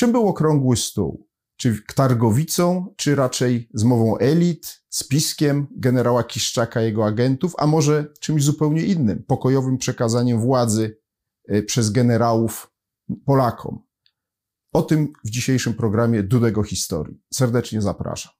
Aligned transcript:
Czym 0.00 0.12
był 0.12 0.28
okrągły 0.28 0.76
stół? 0.76 1.28
Czy 1.56 1.82
targowicą, 1.94 2.94
czy 2.96 3.14
raczej 3.14 3.68
zmową 3.74 4.18
elit, 4.18 4.82
spiskiem 4.88 5.66
generała 5.76 6.24
Kiszczaka, 6.24 6.80
jego 6.80 7.06
agentów, 7.06 7.54
a 7.58 7.66
może 7.66 8.12
czymś 8.20 8.44
zupełnie 8.44 8.82
innym, 8.82 9.24
pokojowym 9.26 9.78
przekazaniem 9.78 10.40
władzy 10.40 11.00
e, 11.48 11.62
przez 11.62 11.90
generałów 11.90 12.72
Polakom? 13.24 13.78
O 14.72 14.82
tym 14.82 15.12
w 15.24 15.30
dzisiejszym 15.30 15.74
programie 15.74 16.22
Dudego 16.22 16.62
Historii. 16.62 17.20
Serdecznie 17.34 17.82
zapraszam. 17.82 18.39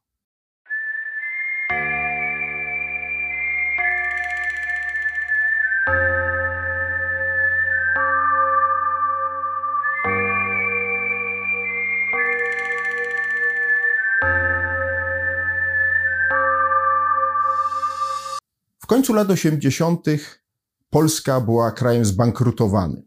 Końcu 19.01 19.15
lat 19.15 19.31
80. 19.31 20.07
Polska 20.91 21.41
była 21.41 21.71
krajem 21.71 22.05
zbankrutowanym. 22.05 23.03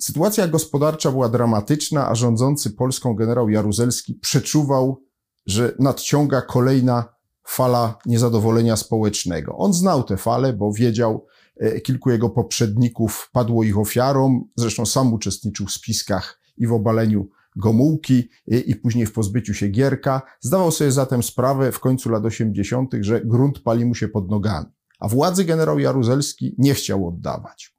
Sytuacja 0.00 0.48
gospodarcza 0.48 1.10
była 1.10 1.28
dramatyczna, 1.28 2.08
a 2.08 2.14
rządzący 2.14 2.70
Polską 2.70 3.14
generał 3.14 3.48
Jaruzelski 3.48 4.14
przeczuwał, 4.14 5.02
że 5.46 5.74
nadciąga 5.78 6.42
kolejna 6.42 7.14
fala 7.46 7.98
niezadowolenia 8.06 8.76
społecznego. 8.76 9.56
On 9.56 9.72
znał 9.72 10.02
tę 10.02 10.16
falę, 10.16 10.52
bo 10.52 10.72
wiedział, 10.72 11.26
e, 11.56 11.80
kilku 11.80 12.10
jego 12.10 12.30
poprzedników 12.30 13.30
padło 13.32 13.64
ich 13.64 13.78
ofiarą, 13.78 14.48
zresztą 14.56 14.86
sam 14.86 15.12
uczestniczył 15.12 15.66
w 15.66 15.72
spiskach 15.72 16.40
i 16.56 16.66
w 16.66 16.72
obaleniu 16.72 17.28
Gomułki 17.56 18.28
i 18.46 18.76
później 18.76 19.06
w 19.06 19.12
pozbyciu 19.12 19.54
się 19.54 19.68
Gierka. 19.68 20.22
Zdawał 20.40 20.70
sobie 20.70 20.92
zatem 20.92 21.22
sprawę 21.22 21.72
w 21.72 21.80
końcu 21.80 22.10
lat 22.10 22.24
80., 22.24 22.94
że 23.00 23.20
grunt 23.24 23.58
pali 23.58 23.84
mu 23.84 23.94
się 23.94 24.08
pod 24.08 24.30
nogami 24.30 24.66
a 25.04 25.08
władzy 25.08 25.44
generał 25.44 25.78
Jaruzelski 25.78 26.54
nie 26.58 26.74
chciał 26.74 27.08
oddawać. 27.08 27.76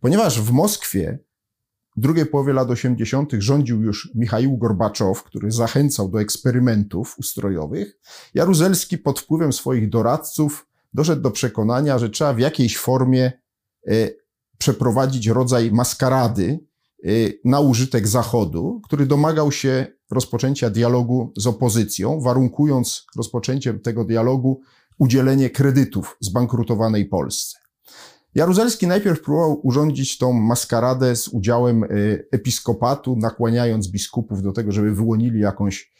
Ponieważ 0.00 0.40
w 0.40 0.50
Moskwie 0.52 1.18
w 1.96 2.00
drugiej 2.00 2.26
połowie 2.26 2.52
lat 2.52 2.70
80. 2.70 3.32
rządził 3.38 3.82
już 3.82 4.10
Michał 4.14 4.58
Gorbaczow, 4.58 5.22
który 5.22 5.50
zachęcał 5.50 6.08
do 6.08 6.20
eksperymentów 6.20 7.18
ustrojowych, 7.18 7.98
Jaruzelski 8.34 8.98
pod 8.98 9.20
wpływem 9.20 9.52
swoich 9.52 9.88
doradców 9.88 10.66
doszedł 10.94 11.22
do 11.22 11.30
przekonania, 11.30 11.98
że 11.98 12.10
trzeba 12.10 12.34
w 12.34 12.38
jakiejś 12.38 12.78
formie 12.78 13.32
e, 13.86 13.92
przeprowadzić 14.58 15.26
rodzaj 15.26 15.72
maskarady 15.72 16.58
e, 17.04 17.08
na 17.44 17.60
użytek 17.60 18.08
Zachodu, 18.08 18.80
który 18.84 19.06
domagał 19.06 19.52
się 19.52 19.86
rozpoczęcia 20.10 20.70
dialogu 20.70 21.32
z 21.36 21.46
opozycją, 21.46 22.20
warunkując 22.20 23.06
rozpoczęciem 23.16 23.80
tego 23.80 24.04
dialogu 24.04 24.60
udzielenie 24.98 25.50
kredytów 25.50 26.16
zbankrutowanej 26.20 27.06
Polsce. 27.06 27.58
Jaruzelski 28.34 28.86
najpierw 28.86 29.22
próbował 29.22 29.60
urządzić 29.62 30.18
tą 30.18 30.32
maskaradę 30.32 31.16
z 31.16 31.28
udziałem 31.28 31.84
y, 31.84 32.28
episkopatu, 32.32 33.16
nakłaniając 33.16 33.88
biskupów 33.88 34.42
do 34.42 34.52
tego, 34.52 34.72
żeby 34.72 34.94
wyłonili 34.94 35.40
jakąś 35.40 35.96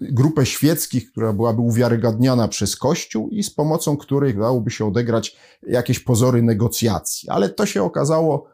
grupę 0.00 0.46
świeckich, 0.46 1.10
która 1.10 1.32
byłaby 1.32 1.60
uwiarygadniana 1.60 2.48
przez 2.48 2.76
Kościół 2.76 3.28
i 3.28 3.42
z 3.42 3.54
pomocą 3.54 3.96
której 3.96 4.34
dałoby 4.34 4.70
się 4.70 4.86
odegrać 4.86 5.36
jakieś 5.62 6.00
pozory 6.00 6.42
negocjacji. 6.42 7.28
Ale 7.28 7.48
to 7.48 7.66
się 7.66 7.82
okazało 7.82 8.46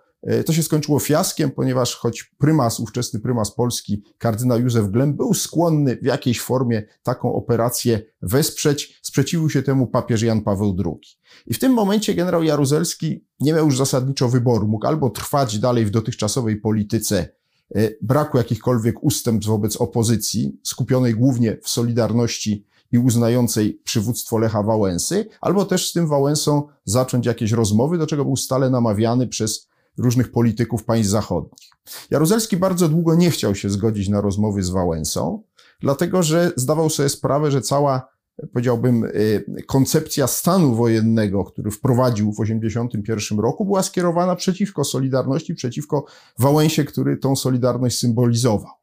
to 0.46 0.52
się 0.52 0.62
skończyło 0.62 0.98
fiaskiem, 0.98 1.50
ponieważ 1.50 1.96
choć 1.96 2.24
prymas, 2.38 2.80
ówczesny 2.80 3.20
prymas 3.20 3.54
Polski, 3.54 4.02
kardynał 4.18 4.60
Józef 4.60 4.88
Glem, 4.88 5.16
był 5.16 5.34
skłonny 5.34 5.96
w 5.96 6.04
jakiejś 6.04 6.40
formie 6.40 6.82
taką 7.02 7.34
operację 7.34 8.02
wesprzeć, 8.22 9.00
sprzeciwił 9.02 9.50
się 9.50 9.62
temu 9.62 9.86
papież 9.86 10.22
Jan 10.22 10.40
Paweł 10.40 10.76
II. 10.84 11.20
I 11.46 11.54
w 11.54 11.58
tym 11.58 11.72
momencie 11.72 12.14
generał 12.14 12.42
Jaruzelski 12.42 13.24
nie 13.40 13.52
miał 13.52 13.64
już 13.64 13.76
zasadniczo 13.76 14.28
wyboru. 14.28 14.68
Mógł 14.68 14.86
albo 14.86 15.10
trwać 15.10 15.58
dalej 15.58 15.86
w 15.86 15.90
dotychczasowej 15.90 16.56
polityce 16.56 17.28
e, 17.74 17.90
braku 18.02 18.38
jakichkolwiek 18.38 19.04
ustępstw 19.04 19.48
wobec 19.48 19.76
opozycji, 19.76 20.60
skupionej 20.64 21.14
głównie 21.14 21.56
w 21.62 21.68
Solidarności 21.68 22.66
i 22.92 22.98
uznającej 22.98 23.80
przywództwo 23.84 24.38
Lecha 24.38 24.62
Wałęsy, 24.62 25.28
albo 25.40 25.64
też 25.64 25.90
z 25.90 25.92
tym 25.92 26.08
Wałęsą 26.08 26.68
zacząć 26.84 27.26
jakieś 27.26 27.52
rozmowy, 27.52 27.98
do 27.98 28.06
czego 28.06 28.24
był 28.24 28.36
stale 28.36 28.70
namawiany 28.70 29.26
przez 29.26 29.69
różnych 30.00 30.32
polityków 30.32 30.84
państw 30.84 31.10
zachodnich. 31.10 31.70
Jaruzelski 32.10 32.56
bardzo 32.56 32.88
długo 32.88 33.14
nie 33.14 33.30
chciał 33.30 33.54
się 33.54 33.70
zgodzić 33.70 34.08
na 34.08 34.20
rozmowy 34.20 34.62
z 34.62 34.70
Wałęsą, 34.70 35.42
dlatego 35.80 36.22
że 36.22 36.52
zdawał 36.56 36.90
sobie 36.90 37.08
sprawę, 37.08 37.50
że 37.50 37.62
cała, 37.62 38.08
powiedziałbym, 38.52 39.04
y, 39.04 39.44
koncepcja 39.66 40.26
stanu 40.26 40.74
wojennego, 40.74 41.44
który 41.44 41.70
wprowadził 41.70 42.32
w 42.32 42.36
1981 42.36 43.40
roku, 43.40 43.64
była 43.64 43.82
skierowana 43.82 44.36
przeciwko 44.36 44.84
Solidarności, 44.84 45.54
przeciwko 45.54 46.04
Wałęsie, 46.38 46.84
który 46.84 47.16
tą 47.16 47.36
Solidarność 47.36 47.98
symbolizował. 47.98 48.80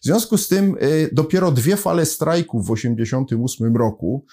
W 0.00 0.04
związku 0.04 0.38
z 0.38 0.48
tym 0.48 0.76
y, 0.82 1.10
dopiero 1.12 1.52
dwie 1.52 1.76
fale 1.76 2.06
strajków 2.06 2.66
w 2.66 2.74
1988 2.74 3.76
roku, 3.76 4.24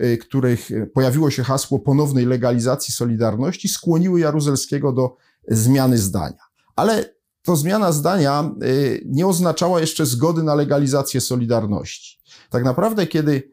y, 0.00 0.18
których 0.18 0.68
pojawiło 0.94 1.30
się 1.30 1.42
hasło 1.42 1.78
ponownej 1.78 2.26
legalizacji 2.26 2.94
Solidarności, 2.94 3.68
skłoniły 3.68 4.20
Jaruzelskiego 4.20 4.92
do 4.92 5.16
zmiany 5.50 5.98
zdania. 5.98 6.42
Ale 6.76 7.14
to 7.42 7.56
zmiana 7.56 7.92
zdania 7.92 8.50
y, 8.62 9.02
nie 9.06 9.26
oznaczała 9.26 9.80
jeszcze 9.80 10.06
zgody 10.06 10.42
na 10.42 10.54
legalizację 10.54 11.20
Solidarności. 11.20 12.18
Tak 12.50 12.64
naprawdę, 12.64 13.06
kiedy 13.06 13.52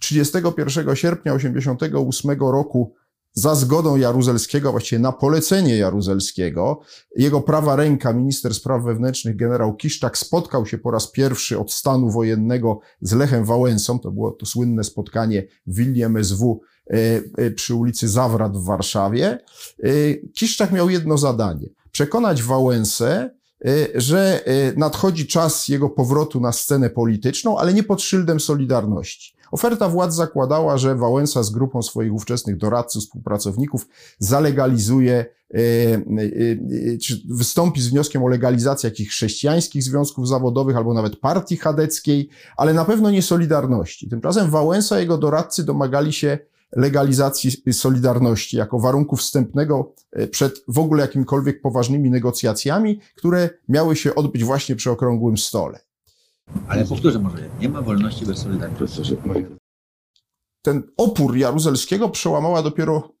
31 0.00 0.96
sierpnia 0.96 1.36
1988 1.36 2.40
roku 2.40 2.94
za 3.34 3.54
zgodą 3.54 3.96
Jaruzelskiego, 3.96 4.70
właściwie 4.70 4.98
na 4.98 5.12
polecenie 5.12 5.76
Jaruzelskiego, 5.76 6.80
jego 7.16 7.40
prawa 7.40 7.76
ręka, 7.76 8.12
minister 8.12 8.54
spraw 8.54 8.82
wewnętrznych 8.84 9.36
generał 9.36 9.76
Kiszczak 9.76 10.18
spotkał 10.18 10.66
się 10.66 10.78
po 10.78 10.90
raz 10.90 11.10
pierwszy 11.10 11.58
od 11.58 11.72
stanu 11.72 12.10
wojennego 12.10 12.80
z 13.00 13.12
Lechem 13.12 13.44
Wałęsą. 13.44 13.98
To 13.98 14.10
było 14.10 14.30
to 14.30 14.46
słynne 14.46 14.84
spotkanie 14.84 15.46
w 15.66 15.74
willi 15.74 16.02
MSW 16.02 16.60
E, 16.90 17.22
e, 17.38 17.50
przy 17.50 17.74
ulicy 17.74 18.08
Zawrat 18.08 18.56
w 18.56 18.64
Warszawie, 18.64 19.38
e, 19.82 20.14
Kiszczak 20.34 20.72
miał 20.72 20.90
jedno 20.90 21.18
zadanie. 21.18 21.68
Przekonać 21.92 22.42
Wałęsę, 22.42 23.30
że 23.94 24.44
nadchodzi 24.76 25.26
czas 25.26 25.68
jego 25.68 25.90
powrotu 25.90 26.40
na 26.40 26.52
scenę 26.52 26.90
polityczną, 26.90 27.58
ale 27.58 27.74
nie 27.74 27.82
pod 27.82 28.02
szyldem 28.02 28.40
Solidarności. 28.40 29.33
Oferta 29.52 29.88
władz 29.88 30.14
zakładała, 30.14 30.78
że 30.78 30.94
Wałęsa 30.94 31.42
z 31.42 31.50
grupą 31.50 31.82
swoich 31.82 32.14
ówczesnych 32.14 32.56
doradców, 32.56 33.02
współpracowników 33.02 33.86
zalegalizuje, 34.18 35.24
czy 37.02 37.22
wystąpi 37.30 37.80
z 37.80 37.88
wnioskiem 37.88 38.22
o 38.22 38.28
legalizację 38.28 38.90
jakichś 38.90 39.10
chrześcijańskich 39.10 39.82
związków 39.82 40.28
zawodowych 40.28 40.76
albo 40.76 40.94
nawet 40.94 41.16
partii 41.16 41.56
chadeckiej, 41.56 42.28
ale 42.56 42.74
na 42.74 42.84
pewno 42.84 43.10
nie 43.10 43.22
Solidarności. 43.22 44.08
Tymczasem 44.08 44.50
Wałęsa 44.50 44.98
i 44.98 45.00
jego 45.00 45.18
doradcy 45.18 45.64
domagali 45.64 46.12
się 46.12 46.38
legalizacji 46.76 47.50
Solidarności 47.72 48.56
jako 48.56 48.78
warunku 48.78 49.16
wstępnego 49.16 49.92
e, 50.12 50.26
przed 50.26 50.64
w 50.68 50.78
ogóle 50.78 51.02
jakimikolwiek 51.02 51.60
poważnymi 51.60 52.10
negocjacjami, 52.10 53.00
które 53.16 53.50
miały 53.68 53.96
się 53.96 54.14
odbyć 54.14 54.44
właśnie 54.44 54.76
przy 54.76 54.90
okrągłym 54.90 55.38
stole. 55.38 55.80
Ale 56.68 56.84
powtórzę 56.84 57.18
może, 57.18 57.48
nie 57.60 57.68
ma 57.68 57.82
wolności 57.82 58.26
bez 58.26 58.38
Solidarności. 58.38 59.16
Ten 60.62 60.82
opór 60.96 61.36
Jaruzelskiego 61.36 62.08
przełamała 62.08 62.62
dopiero 62.62 63.13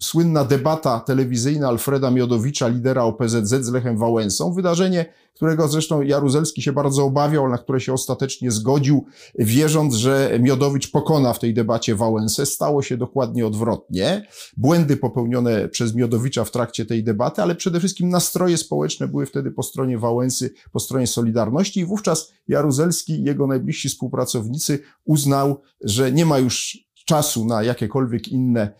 słynna 0.00 0.44
debata 0.44 1.00
telewizyjna 1.00 1.68
Alfreda 1.68 2.10
Miodowicza, 2.10 2.68
lidera 2.68 3.04
OPZZ 3.04 3.64
z 3.64 3.72
Lechem 3.72 3.98
Wałęsą. 3.98 4.52
Wydarzenie, 4.52 5.06
którego 5.34 5.68
zresztą 5.68 6.02
Jaruzelski 6.02 6.62
się 6.62 6.72
bardzo 6.72 7.04
obawiał, 7.04 7.48
na 7.48 7.58
które 7.58 7.80
się 7.80 7.92
ostatecznie 7.92 8.50
zgodził, 8.50 9.06
wierząc, 9.38 9.94
że 9.94 10.38
Miodowicz 10.40 10.90
pokona 10.90 11.32
w 11.32 11.38
tej 11.38 11.54
debacie 11.54 11.94
Wałęsę. 11.94 12.46
Stało 12.46 12.82
się 12.82 12.96
dokładnie 12.96 13.46
odwrotnie. 13.46 14.26
Błędy 14.56 14.96
popełnione 14.96 15.68
przez 15.68 15.94
Miodowicza 15.94 16.44
w 16.44 16.50
trakcie 16.50 16.86
tej 16.86 17.04
debaty, 17.04 17.42
ale 17.42 17.54
przede 17.54 17.78
wszystkim 17.78 18.08
nastroje 18.08 18.56
społeczne 18.56 19.08
były 19.08 19.26
wtedy 19.26 19.50
po 19.50 19.62
stronie 19.62 19.98
Wałęsy, 19.98 20.50
po 20.72 20.80
stronie 20.80 21.06
Solidarności 21.06 21.80
i 21.80 21.84
wówczas 21.84 22.32
Jaruzelski 22.48 23.12
i 23.12 23.24
jego 23.24 23.46
najbliżsi 23.46 23.88
współpracownicy 23.88 24.78
uznał, 25.04 25.60
że 25.84 26.12
nie 26.12 26.26
ma 26.26 26.38
już 26.38 26.78
czasu 27.12 27.44
na 27.44 27.62
jakiekolwiek 27.62 28.28
inne 28.28 28.60
e, 28.60 28.72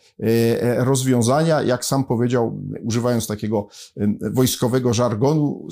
e, 0.63 0.85
rozwiązania. 0.85 1.63
Jak 1.63 1.85
sam 1.85 2.05
powiedział, 2.05 2.63
używając 2.83 3.27
takiego 3.27 3.69
wojskowego 4.21 4.95
żargonu, 4.95 5.69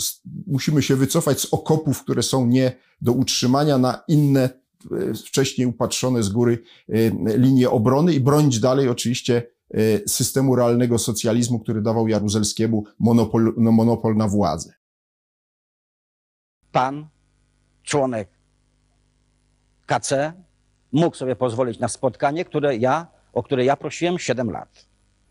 musimy 0.47 0.83
się 0.83 0.97
wycofać 0.97 1.41
z 1.41 1.55
okopów, 1.55 2.03
które 2.03 2.23
są 2.23 2.47
nie 2.47 2.73
do 3.01 3.13
utrzymania 3.13 3.79
na 3.79 4.03
inne 4.09 4.51
e, 4.51 5.15
wcześniej 5.15 5.67
upatrzone 5.67 6.23
z 6.23 6.29
góry 6.29 6.63
linie 7.37 7.71
obrony 7.71 8.15
i 8.15 8.21
bronić 8.21 8.61
dalej 8.61 8.89
oczywiście 8.89 9.43
systemu 10.07 10.57
realnego 10.57 10.99
socjalizmu, 10.99 11.61
który 11.61 11.83
dawał 11.83 12.09
Jaruzelskiemu 12.09 12.85
monopol, 12.99 13.55
no, 13.57 13.73
monopol 13.73 14.17
na 14.17 14.29
władzę. 14.29 14.73
Pan, 16.73 17.09
członek 17.83 18.29
KC, 19.87 20.33
mógł 20.93 21.17
sobie 21.17 21.37
pozwolić 21.37 21.79
na 21.79 21.89
spotkanie, 21.89 22.45
które 22.45 22.77
ja, 22.77 23.07
o 23.33 23.43
które 23.43 23.65
ja 23.65 23.77
prosiłem 23.77 24.19
7 24.19 24.51
lat. 24.51 24.69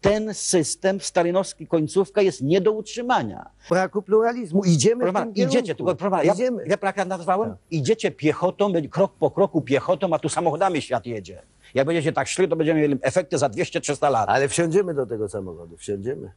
Ten 0.01 0.33
system 0.33 0.99
stalinowski 0.99 1.67
końcówka 1.67 2.21
jest 2.21 2.41
nie 2.41 2.61
do 2.61 2.71
utrzymania. 2.71 3.49
braku 3.69 4.01
pluralizmu. 4.01 4.63
Idziemy 4.63 5.03
Proszę 5.03 5.25
w 5.25 5.33
tym 5.33 5.47
idziecie, 5.47 5.75
tylko 5.75 5.95
proszę 5.95 6.25
ja, 6.25 6.33
Idziemy. 6.33 6.63
ja, 6.67 6.77
ja 6.97 7.05
nazwałem? 7.05 7.49
Tak. 7.49 7.57
Idziecie 7.71 8.11
piechotą, 8.11 8.71
będzie 8.73 8.89
krok 8.89 9.13
po 9.19 9.31
kroku 9.31 9.61
piechotą, 9.61 10.13
a 10.13 10.19
tu 10.19 10.29
samochodami 10.29 10.81
świat 10.81 11.05
jedzie. 11.05 11.41
Jak 11.73 11.87
będziecie 11.87 12.13
tak 12.13 12.27
szli, 12.27 12.47
to 12.47 12.55
będziemy 12.55 12.81
mieli 12.81 12.97
efekty 13.01 13.37
za 13.37 13.47
200-300 13.47 14.11
lat. 14.11 14.29
Ale 14.29 14.47
wsiądziemy 14.47 14.93
do 14.93 15.05
tego 15.05 15.29
samochodu, 15.29 15.77
wsiądziemy. 15.77 16.31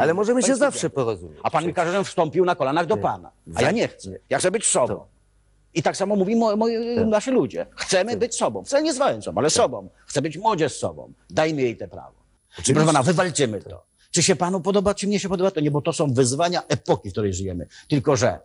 Ale 0.00 0.14
możemy 0.14 0.42
się 0.42 0.56
zawsze 0.56 0.90
porozumieć. 0.90 1.38
A 1.42 1.50
pan 1.50 1.66
mi 1.66 1.74
każe, 1.74 1.90
żebym 1.90 2.04
wstąpił 2.04 2.44
na 2.44 2.54
kolanach 2.54 2.86
do 2.86 2.96
Nie. 2.96 3.02
pana. 3.02 3.30
A 3.54 3.62
ja 3.62 3.70
nie 3.70 3.88
chcę. 3.88 4.10
Ja 4.30 4.38
chcę 4.38 4.50
być 4.50 4.66
sobą. 4.66 4.86
To. 4.86 5.06
I 5.74 5.82
tak 5.82 5.96
samo 5.96 6.16
mówi 6.16 6.36
mo, 6.36 6.56
moi, 6.56 6.96
Tak. 6.96 7.06
nasi 7.06 7.30
ludzie. 7.30 7.66
Chcemy 7.76 8.16
być 8.16 8.34
sobą. 8.34 8.64
Wcale 8.64 8.82
nie 8.82 8.92
zwałem 8.94 9.22
sobą, 9.22 9.38
ale 9.40 9.50
sobą. 9.50 9.88
Chcę 10.06 10.22
być 10.22 10.38
młodzież 10.38 10.76
sobą. 10.76 11.12
Dajmy 11.30 11.62
jej 11.62 11.76
te 11.76 11.88
prawo. 11.88 12.22
I 12.68 12.72
proszę 12.72 12.86
pana, 12.86 13.02
wywalczymy 13.02 13.60
to. 13.60 13.84
Czy 14.10 14.22
się 14.22 14.36
panu 14.36 14.60
podoba, 14.60 14.94
czy 14.94 15.06
mnie 15.06 15.20
się 15.20 15.28
podoba, 15.28 15.50
to 15.50 15.60
nie, 15.60 15.70
bo 15.70 15.82
to 15.82 15.92
są 15.92 16.12
wyzwania 16.14 16.62
epoki, 16.68 17.08
w 17.08 17.12
której 17.12 17.34
żyjemy. 17.34 17.66
Tylko, 17.88 18.16
że 18.16 18.38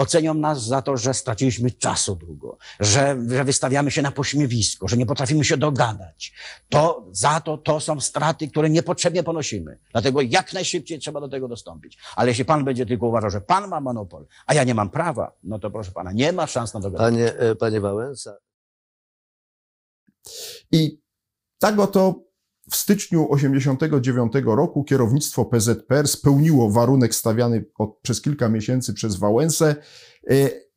ocenią 0.00 0.34
nas 0.34 0.62
za 0.62 0.82
to, 0.82 0.96
że 0.96 1.14
straciliśmy 1.14 1.70
czasu 1.70 2.16
długo, 2.16 2.58
że, 2.80 3.16
że 3.28 3.44
wystawiamy 3.44 3.90
się 3.90 4.02
na 4.02 4.10
pośmiewisko, 4.10 4.88
że 4.88 4.96
nie 4.96 5.06
potrafimy 5.06 5.44
się 5.44 5.56
dogadać. 5.56 6.32
To 6.68 7.06
za 7.12 7.40
to, 7.40 7.58
to 7.58 7.80
są 7.80 8.00
straty, 8.00 8.48
które 8.48 8.70
niepotrzebnie 8.70 9.22
ponosimy. 9.22 9.78
Dlatego 9.92 10.20
jak 10.20 10.52
najszybciej 10.52 10.98
trzeba 10.98 11.20
do 11.20 11.28
tego 11.28 11.48
dostąpić. 11.48 11.98
Ale 12.16 12.28
jeśli 12.28 12.44
pan 12.44 12.64
będzie 12.64 12.86
tylko 12.86 13.06
uważał, 13.06 13.30
że 13.30 13.40
pan 13.40 13.68
ma 13.68 13.80
monopol, 13.80 14.26
a 14.46 14.54
ja 14.54 14.64
nie 14.64 14.74
mam 14.74 14.90
prawa, 14.90 15.32
no 15.42 15.58
to 15.58 15.70
proszę 15.70 15.90
pana, 15.92 16.12
nie 16.12 16.32
ma 16.32 16.46
szans 16.46 16.74
na 16.74 16.80
dogadanie. 16.80 17.26
Panie, 17.26 17.50
e, 17.50 17.54
panie 17.54 17.80
Wałęsa, 17.80 18.36
I 20.72 21.00
tak 21.58 21.78
oto 21.78 22.29
w 22.70 22.76
styczniu 22.76 23.28
1989 23.34 24.56
roku 24.56 24.84
kierownictwo 24.84 25.44
PZPR 25.44 26.08
spełniło 26.08 26.70
warunek 26.70 27.14
stawiany 27.14 27.64
od, 27.78 27.98
przez 28.02 28.22
kilka 28.22 28.48
miesięcy 28.48 28.94
przez 28.94 29.16
Wałęsę, 29.16 29.76
y, 30.30 30.70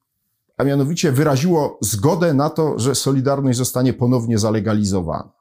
a 0.57 0.63
mianowicie 0.63 1.11
wyraziło 1.11 1.79
zgodę 1.81 2.33
na 2.33 2.49
to, 2.49 2.79
że 2.79 2.95
Solidarność 2.95 3.57
zostanie 3.57 3.93
ponownie 3.93 4.37
zalegalizowana. 4.37 5.31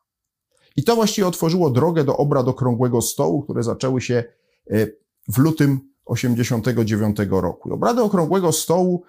I 0.77 0.85
to 0.85 0.95
właściwie 0.95 1.27
otworzyło 1.27 1.71
drogę 1.71 2.05
do 2.05 2.17
obrad 2.17 2.49
okrągłego 2.49 3.03
stołu, 3.03 3.43
które 3.43 3.63
zaczęły 3.63 4.01
się 4.01 4.25
y, 4.73 4.99
w 5.29 5.39
lutym 5.39 5.81
1989 6.15 7.17
roku. 7.31 7.75
Obrady 7.75 8.03
okrągłego 8.03 8.53
stołu 8.53 9.03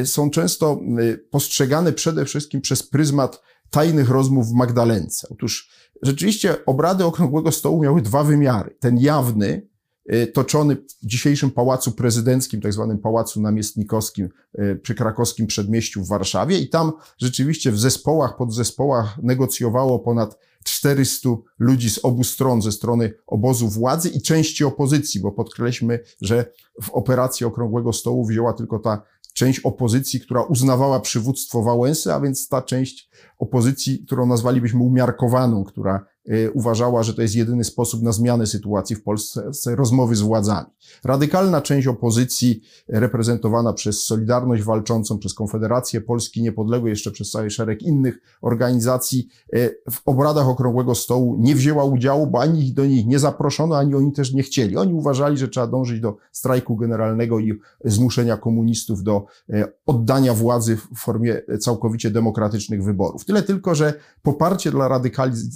y, 0.00 0.06
są 0.06 0.30
często 0.30 0.80
postrzegane 1.30 1.92
przede 1.92 2.24
wszystkim 2.24 2.60
przez 2.60 2.82
pryzmat 2.82 3.42
tajnych 3.70 4.10
rozmów 4.10 4.48
w 4.48 4.52
Magdalence. 4.52 5.26
Otóż 5.30 5.70
rzeczywiście 6.02 6.64
obrady 6.66 7.04
Okrągłego 7.04 7.52
Stołu 7.52 7.82
miały 7.82 8.02
dwa 8.02 8.24
wymiary. 8.24 8.76
Ten 8.80 8.98
jawny, 8.98 9.68
y, 10.12 10.26
toczony 10.26 10.76
w 10.76 11.06
dzisiejszym 11.06 11.50
Pałacu 11.50 11.92
Prezydenckim, 11.92 12.60
tak 12.60 12.72
zwanym 12.72 12.98
Pałacu 12.98 13.40
Namiestnikowskim 13.40 14.28
y, 14.58 14.80
przy 14.82 14.94
krakowskim 14.94 15.46
przedmieściu 15.46 16.04
w 16.04 16.08
Warszawie 16.08 16.58
i 16.58 16.68
tam 16.68 16.92
rzeczywiście 17.18 17.72
w 17.72 17.78
zespołach, 17.78 18.36
podzespołach 18.36 19.18
negocjowało 19.22 19.98
ponad 19.98 20.38
400 20.64 21.28
ludzi 21.58 21.90
z 21.90 22.04
obu 22.04 22.24
stron, 22.24 22.62
ze 22.62 22.72
strony 22.72 23.14
obozu 23.26 23.68
władzy 23.68 24.08
i 24.08 24.22
części 24.22 24.64
opozycji, 24.64 25.20
bo 25.20 25.32
podkreślmy, 25.32 26.00
że 26.20 26.52
w 26.82 26.90
operacji 26.90 27.46
Okrągłego 27.46 27.92
Stołu 27.92 28.26
wzięła 28.26 28.52
tylko 28.52 28.78
ta 28.78 29.02
część 29.38 29.60
opozycji, 29.60 30.20
która 30.20 30.42
uznawała 30.42 31.00
przywództwo 31.00 31.62
Wałęsy, 31.62 32.14
a 32.14 32.20
więc 32.20 32.48
ta 32.48 32.62
część 32.62 33.10
opozycji, 33.38 33.98
którą 33.98 34.26
nazwalibyśmy 34.26 34.82
umiarkowaną, 34.82 35.64
która 35.64 36.06
y, 36.28 36.50
uważała, 36.54 37.02
że 37.02 37.14
to 37.14 37.22
jest 37.22 37.34
jedyny 37.34 37.64
sposób 37.64 38.02
na 38.02 38.12
zmianę 38.12 38.46
sytuacji 38.46 38.96
w 38.96 39.02
Polsce, 39.02 39.50
rozmowy 39.66 40.16
z 40.16 40.20
władzami. 40.20 40.66
Radykalna 41.04 41.62
część 41.62 41.86
opozycji, 41.86 42.62
reprezentowana 42.88 43.72
przez 43.72 44.04
Solidarność 44.04 44.62
Walczącą, 44.62 45.18
przez 45.18 45.34
Konfederację 45.34 46.00
Polski 46.00 46.42
Niepodległej, 46.42 46.90
jeszcze 46.90 47.10
przez 47.10 47.30
cały 47.30 47.50
szereg 47.50 47.82
innych 47.82 48.20
organizacji, 48.42 49.28
y, 49.54 49.80
w 49.90 50.00
obradach 50.04 50.48
Okrągłego 50.48 50.94
Stołu 50.94 51.36
nie 51.38 51.54
wzięła 51.54 51.84
udziału, 51.84 52.26
bo 52.26 52.40
ani 52.40 52.66
ich 52.66 52.74
do 52.74 52.86
nich 52.86 53.06
nie 53.06 53.18
zaproszono, 53.18 53.76
ani 53.76 53.94
oni 53.94 54.12
też 54.12 54.32
nie 54.32 54.42
chcieli. 54.42 54.76
Oni 54.76 54.94
uważali, 54.94 55.36
że 55.36 55.48
trzeba 55.48 55.66
dążyć 55.66 56.00
do 56.00 56.16
strajku 56.32 56.76
generalnego 56.76 57.38
i 57.38 57.58
zmuszenia 57.84 58.36
komunistów 58.36 59.02
do 59.02 59.26
y, 59.50 59.64
oddania 59.86 60.34
władzy 60.34 60.76
w 60.76 60.98
formie 60.98 61.42
całkowicie 61.60 62.10
demokratycznych 62.10 62.84
wyborów. 62.84 63.24
Tyle 63.24 63.42
tylko, 63.42 63.74
że 63.74 63.94
poparcie 64.22 64.70
dla 64.70 65.00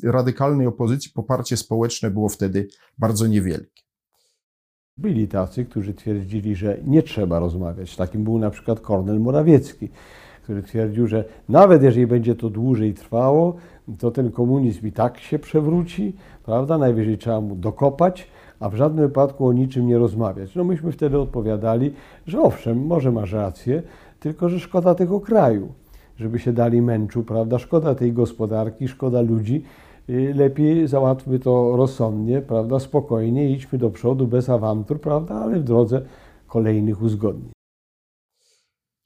radykalnej 0.05 0.67
opozycji, 0.67 1.11
poparcie 1.15 1.57
społeczne 1.57 2.11
było 2.11 2.29
wtedy 2.29 2.69
bardzo 2.99 3.27
niewielkie. 3.27 3.82
Byli 4.99 5.29
tacy, 5.29 5.65
którzy 5.65 5.95
twierdzili, 5.95 6.55
że 6.55 6.77
nie 6.85 7.03
trzeba 7.03 7.39
rozmawiać. 7.39 7.97
Takim 7.97 8.25
był 8.25 8.39
na 8.39 8.51
przykład 8.51 8.81
Kornel 8.81 9.21
Morawiecki, 9.21 9.89
który 10.43 10.63
twierdził, 10.63 11.07
że 11.07 11.25
nawet 11.49 11.83
jeżeli 11.83 12.07
będzie 12.07 12.35
to 12.35 12.51
dłużej 12.51 12.95
trwało, 12.95 13.57
to 13.99 14.11
ten 14.11 14.31
komunizm 14.31 14.87
i 14.87 14.93
tak 14.93 15.19
się 15.19 15.39
przewróci, 15.39 16.13
prawda? 16.45 16.79
Najwyżej 16.79 17.19
trzeba 17.19 17.41
mu 17.41 17.57
dokopać, 17.57 18.29
a 18.61 18.69
w 18.69 18.75
żadnym 18.75 19.07
wypadku 19.07 19.47
o 19.47 19.53
niczym 19.53 19.87
nie 19.87 19.99
rozmawiać. 19.99 20.55
No 20.55 20.65
myśmy 20.65 20.93
wtedy 20.93 21.19
odpowiadali, 21.19 21.93
że 22.27 22.41
owszem, 22.41 22.87
może 22.87 23.13
masz 23.13 23.33
rację, 23.33 23.83
tylko 24.21 24.49
że 24.49 24.61
szkoda 24.61 24.95
tego 24.95 25.21
kraju, 25.21 25.73
żeby 26.17 26.39
się 26.39 26.53
dali 26.53 26.83
męczu, 26.83 27.23
prawda? 27.23 27.59
Szkoda 27.59 27.95
tej 27.95 28.13
gospodarki, 28.13 28.89
szkoda 28.89 29.21
ludzi. 29.21 29.65
Lepiej 30.09 30.89
załatwmy 30.89 31.39
to 31.39 31.77
rozsądnie, 31.77 32.43
prawda? 32.43 32.81
Spokojnie, 32.81 33.51
idźmy 33.51 33.79
do 33.79 33.91
przodu 33.91 34.27
bez 34.27 34.49
awantur, 34.49 35.01
prawda? 35.01 35.35
Ale 35.35 35.61
w 35.61 35.65
drodze 35.65 36.07
kolejnych 36.47 37.03
uzgodnień. 37.03 37.53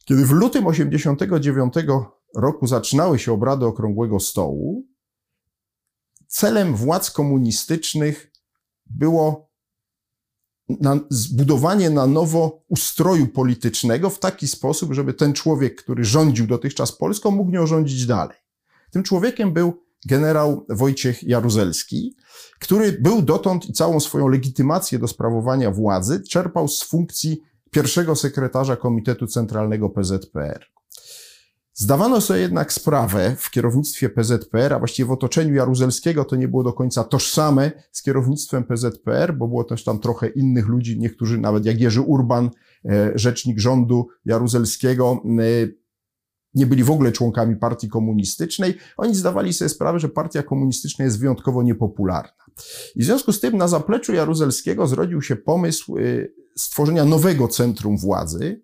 Kiedy 0.04 0.26
w 0.26 0.31
lutym 0.31 0.66
89 0.66 1.75
roku 2.37 2.66
zaczynały 2.66 3.19
się 3.19 3.32
obrady 3.32 3.66
Okrągłego 3.66 4.20
Stołu, 4.20 4.87
celem 6.26 6.75
władz 6.76 7.10
komunistycznych 7.10 8.32
było 8.87 9.50
na, 10.69 11.00
zbudowanie 11.10 11.90
na 11.90 12.06
nowo 12.06 12.64
ustroju 12.69 13.26
politycznego 13.26 14.10
w 14.10 14.19
taki 14.19 14.48
sposób, 14.48 14.93
żeby 14.93 15.15
ten 15.15 15.32
człowiek, 15.32 15.82
który 15.82 16.05
rządził 16.05 16.46
dotychczas 16.46 16.93
Polską, 16.93 17.31
mógł 17.31 17.50
nią 17.50 17.67
rządzić 17.67 18.06
dalej. 18.06 18.36
Tym 18.91 19.03
człowiekiem 19.03 19.53
był 19.53 19.85
generał 20.06 20.67
Wojciech 20.69 21.22
Jaruzelski, 21.22 22.17
który 22.60 22.93
był 22.93 23.22
dotąd 23.22 23.69
i 23.69 23.72
całą 23.72 24.01
swoją 24.01 24.29
legitymację 24.29 24.98
do 24.98 25.08
sprawowania 25.08 25.70
władzy 25.70 26.22
czerpał 26.29 26.69
z 26.69 26.82
funkcji 26.82 27.41
pierwszego 27.70 28.17
sekretarza 28.17 28.77
Komitetu 28.77 29.27
Centralnego 29.27 29.91
PZPR. 29.91 30.67
Zdawano 31.79 32.20
sobie 32.20 32.41
jednak 32.41 32.72
sprawę 32.72 33.36
w 33.39 33.51
kierownictwie 33.51 34.08
PZPR, 34.08 34.75
a 34.75 34.79
właściwie 34.79 35.06
w 35.06 35.10
otoczeniu 35.10 35.55
Jaruzelskiego 35.55 36.25
to 36.25 36.36
nie 36.36 36.48
było 36.48 36.65
do 36.65 36.72
końca 36.72 37.05
tożsame 37.05 37.70
z 37.93 38.03
kierownictwem 38.03 38.65
PZPR, 38.65 39.36
bo 39.36 39.48
było 39.48 39.65
też 39.65 39.84
tam 39.84 39.98
trochę 39.98 40.29
innych 40.29 40.67
ludzi, 40.67 40.98
niektórzy 40.98 41.39
nawet 41.39 41.67
jak 41.67 41.81
Jerzy 41.81 42.01
Urban, 42.01 42.51
e, 42.84 43.13
rzecznik 43.15 43.58
rządu 43.60 44.08
Jaruzelskiego, 44.25 45.22
e, 45.25 45.85
nie 46.56 46.67
byli 46.67 46.84
w 46.84 46.91
ogóle 46.91 47.13
członkami 47.13 47.56
partii 47.56 47.89
komunistycznej. 47.89 48.75
Oni 48.96 49.15
zdawali 49.15 49.53
sobie 49.53 49.69
sprawę, 49.69 50.01
że 50.01 50.08
partia 50.08 50.43
komunistyczna 50.43 51.05
jest 51.05 51.19
wyjątkowo 51.19 51.63
niepopularna. 51.63 52.44
I 52.96 53.03
w 53.03 53.05
związku 53.05 53.32
z 53.32 53.41
tym 53.41 53.56
na 53.56 53.69
zapleczu 53.69 54.15
Jaruzelskiego 54.15 54.86
zrodził 54.86 55.22
się 55.22 55.36
pomysł 55.36 55.96
y, 55.96 56.34
stworzenia 56.56 57.05
nowego 57.05 57.48
centrum 57.48 57.98
władzy, 57.98 58.63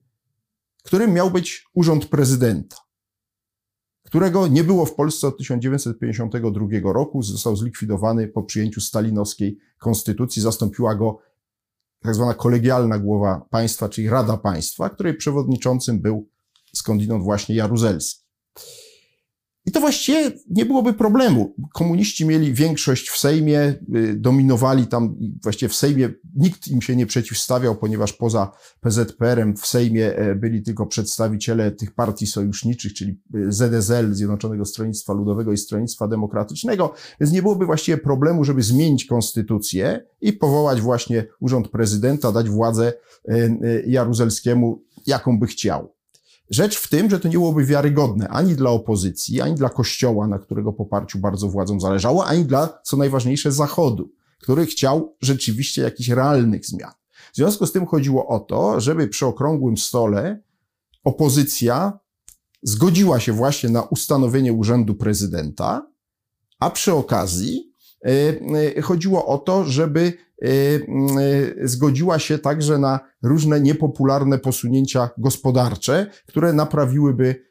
którym 0.84 1.12
miał 1.12 1.30
być 1.30 1.66
urząd 1.74 2.06
prezydenta, 2.06 2.76
którego 4.04 4.46
nie 4.46 4.64
było 4.64 4.86
w 4.86 4.94
Polsce 4.94 5.28
od 5.28 5.38
1952 5.38 6.92
roku. 6.92 7.22
Został 7.22 7.56
zlikwidowany 7.56 8.28
po 8.28 8.42
przyjęciu 8.42 8.80
stalinowskiej 8.80 9.58
konstytucji. 9.78 10.42
Zastąpiła 10.42 10.94
go 10.94 11.18
tak 12.00 12.14
zwana 12.14 12.34
kolegialna 12.34 12.98
głowa 12.98 13.46
państwa, 13.50 13.88
czyli 13.88 14.08
Rada 14.08 14.36
Państwa, 14.36 14.90
której 14.90 15.14
przewodniczącym 15.14 16.00
był 16.00 16.31
skądinąd 16.72 17.24
właśnie 17.24 17.54
Jaruzelski. 17.54 18.22
I 19.66 19.72
to 19.72 19.80
właściwie 19.80 20.32
nie 20.50 20.66
byłoby 20.66 20.92
problemu. 20.92 21.54
Komuniści 21.74 22.26
mieli 22.26 22.54
większość 22.54 23.08
w 23.08 23.18
Sejmie, 23.18 23.74
y, 23.96 24.14
dominowali 24.16 24.86
tam 24.86 25.16
właściwie 25.42 25.68
w 25.68 25.74
Sejmie 25.74 26.10
nikt 26.36 26.68
im 26.68 26.82
się 26.82 26.96
nie 26.96 27.06
przeciwstawiał, 27.06 27.76
ponieważ 27.76 28.12
poza 28.12 28.52
PZPR-em 28.80 29.56
w 29.56 29.66
Sejmie 29.66 30.16
e, 30.16 30.34
byli 30.34 30.62
tylko 30.62 30.86
przedstawiciele 30.86 31.70
tych 31.70 31.94
partii 31.94 32.26
sojuszniczych, 32.26 32.94
czyli 32.94 33.20
y, 33.34 33.52
ZSL, 33.52 34.14
Zjednoczonego 34.14 34.64
Stronnictwa 34.64 35.12
Ludowego 35.12 35.52
i 35.52 35.56
Stronnictwa 35.56 36.08
Demokratycznego, 36.08 36.94
więc 37.20 37.32
nie 37.32 37.42
byłoby 37.42 37.66
właściwie 37.66 37.98
problemu, 37.98 38.44
żeby 38.44 38.62
zmienić 38.62 39.04
konstytucję 39.04 40.06
i 40.20 40.32
powołać 40.32 40.80
właśnie 40.80 41.26
urząd 41.40 41.68
prezydenta, 41.68 42.32
dać 42.32 42.50
władzę 42.50 42.92
e, 43.28 43.34
e, 43.34 43.50
Jaruzelskiemu, 43.86 44.82
jaką 45.06 45.38
by 45.38 45.46
chciał. 45.46 46.01
Rzecz 46.50 46.76
w 46.76 46.88
tym, 46.88 47.10
że 47.10 47.20
to 47.20 47.28
nie 47.28 47.38
byłoby 47.38 47.64
wiarygodne 47.64 48.28
ani 48.28 48.54
dla 48.54 48.70
opozycji, 48.70 49.40
ani 49.40 49.54
dla 49.54 49.68
Kościoła, 49.68 50.26
na 50.26 50.38
którego 50.38 50.72
poparciu 50.72 51.18
bardzo 51.18 51.48
władzom 51.48 51.80
zależało, 51.80 52.26
ani 52.26 52.44
dla, 52.44 52.78
co 52.84 52.96
najważniejsze, 52.96 53.52
Zachodu, 53.52 54.12
który 54.38 54.66
chciał 54.66 55.16
rzeczywiście 55.20 55.82
jakichś 55.82 56.08
realnych 56.08 56.66
zmian. 56.66 56.92
W 57.32 57.36
związku 57.36 57.66
z 57.66 57.72
tym 57.72 57.86
chodziło 57.86 58.26
o 58.26 58.40
to, 58.40 58.80
żeby 58.80 59.08
przy 59.08 59.26
okrągłym 59.26 59.76
stole 59.76 60.42
opozycja 61.04 61.98
zgodziła 62.62 63.20
się 63.20 63.32
właśnie 63.32 63.70
na 63.70 63.82
ustanowienie 63.82 64.52
urzędu 64.52 64.94
prezydenta, 64.94 65.90
a 66.58 66.70
przy 66.70 66.94
okazji 66.94 67.71
chodziło 68.82 69.26
o 69.26 69.38
to, 69.38 69.64
żeby 69.64 70.12
yy, 70.42 71.54
zgodziła 71.62 72.18
się 72.18 72.38
także 72.38 72.78
na 72.78 73.00
różne 73.22 73.60
niepopularne 73.60 74.38
posunięcia 74.38 75.10
gospodarcze, 75.18 76.06
które 76.26 76.52
naprawiłyby 76.52 77.44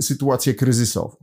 sytuację 0.00 0.54
kryzysową. 0.54 1.16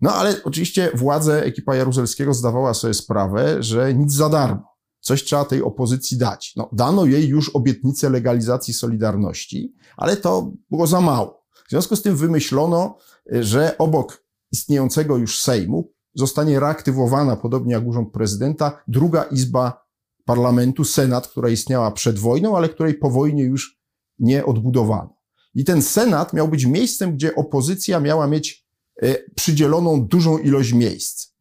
No 0.00 0.14
ale 0.14 0.34
oczywiście 0.44 0.90
władze 0.94 1.44
ekipa 1.44 1.76
Jaruzelskiego 1.76 2.34
zdawała 2.34 2.74
sobie 2.74 2.94
sprawę, 2.94 3.62
że 3.62 3.94
nic 3.94 4.12
za 4.12 4.28
darmo. 4.28 4.78
Coś 5.00 5.24
trzeba 5.24 5.44
tej 5.44 5.62
opozycji 5.62 6.18
dać. 6.18 6.52
No, 6.56 6.70
dano 6.72 7.04
jej 7.04 7.28
już 7.28 7.48
obietnicę 7.48 8.10
legalizacji 8.10 8.74
Solidarności, 8.74 9.74
ale 9.96 10.16
to 10.16 10.52
było 10.70 10.86
za 10.86 11.00
mało. 11.00 11.44
W 11.66 11.70
związku 11.70 11.96
z 11.96 12.02
tym 12.02 12.16
wymyślono, 12.16 12.96
że 13.26 13.78
obok 13.78 14.24
istniejącego 14.52 15.16
już 15.16 15.42
Sejmu 15.42 15.92
zostanie 16.18 16.60
reaktywowana, 16.60 17.36
podobnie 17.36 17.72
jak 17.72 17.86
Urząd 17.86 18.12
Prezydenta, 18.12 18.82
druga 18.88 19.22
izba 19.22 19.86
parlamentu, 20.24 20.84
Senat, 20.84 21.28
która 21.28 21.48
istniała 21.48 21.90
przed 21.90 22.18
wojną, 22.18 22.56
ale 22.56 22.68
której 22.68 22.94
po 22.94 23.10
wojnie 23.10 23.42
już 23.42 23.80
nie 24.18 24.44
odbudowano. 24.44 25.16
I 25.54 25.64
ten 25.64 25.82
Senat 25.82 26.32
miał 26.32 26.48
być 26.48 26.66
miejscem, 26.66 27.14
gdzie 27.14 27.34
opozycja 27.34 28.00
miała 28.00 28.26
mieć 28.26 28.66
e, 29.02 29.16
przydzieloną 29.34 30.06
dużą 30.06 30.38
ilość 30.38 30.72
miejsc. 30.72 31.32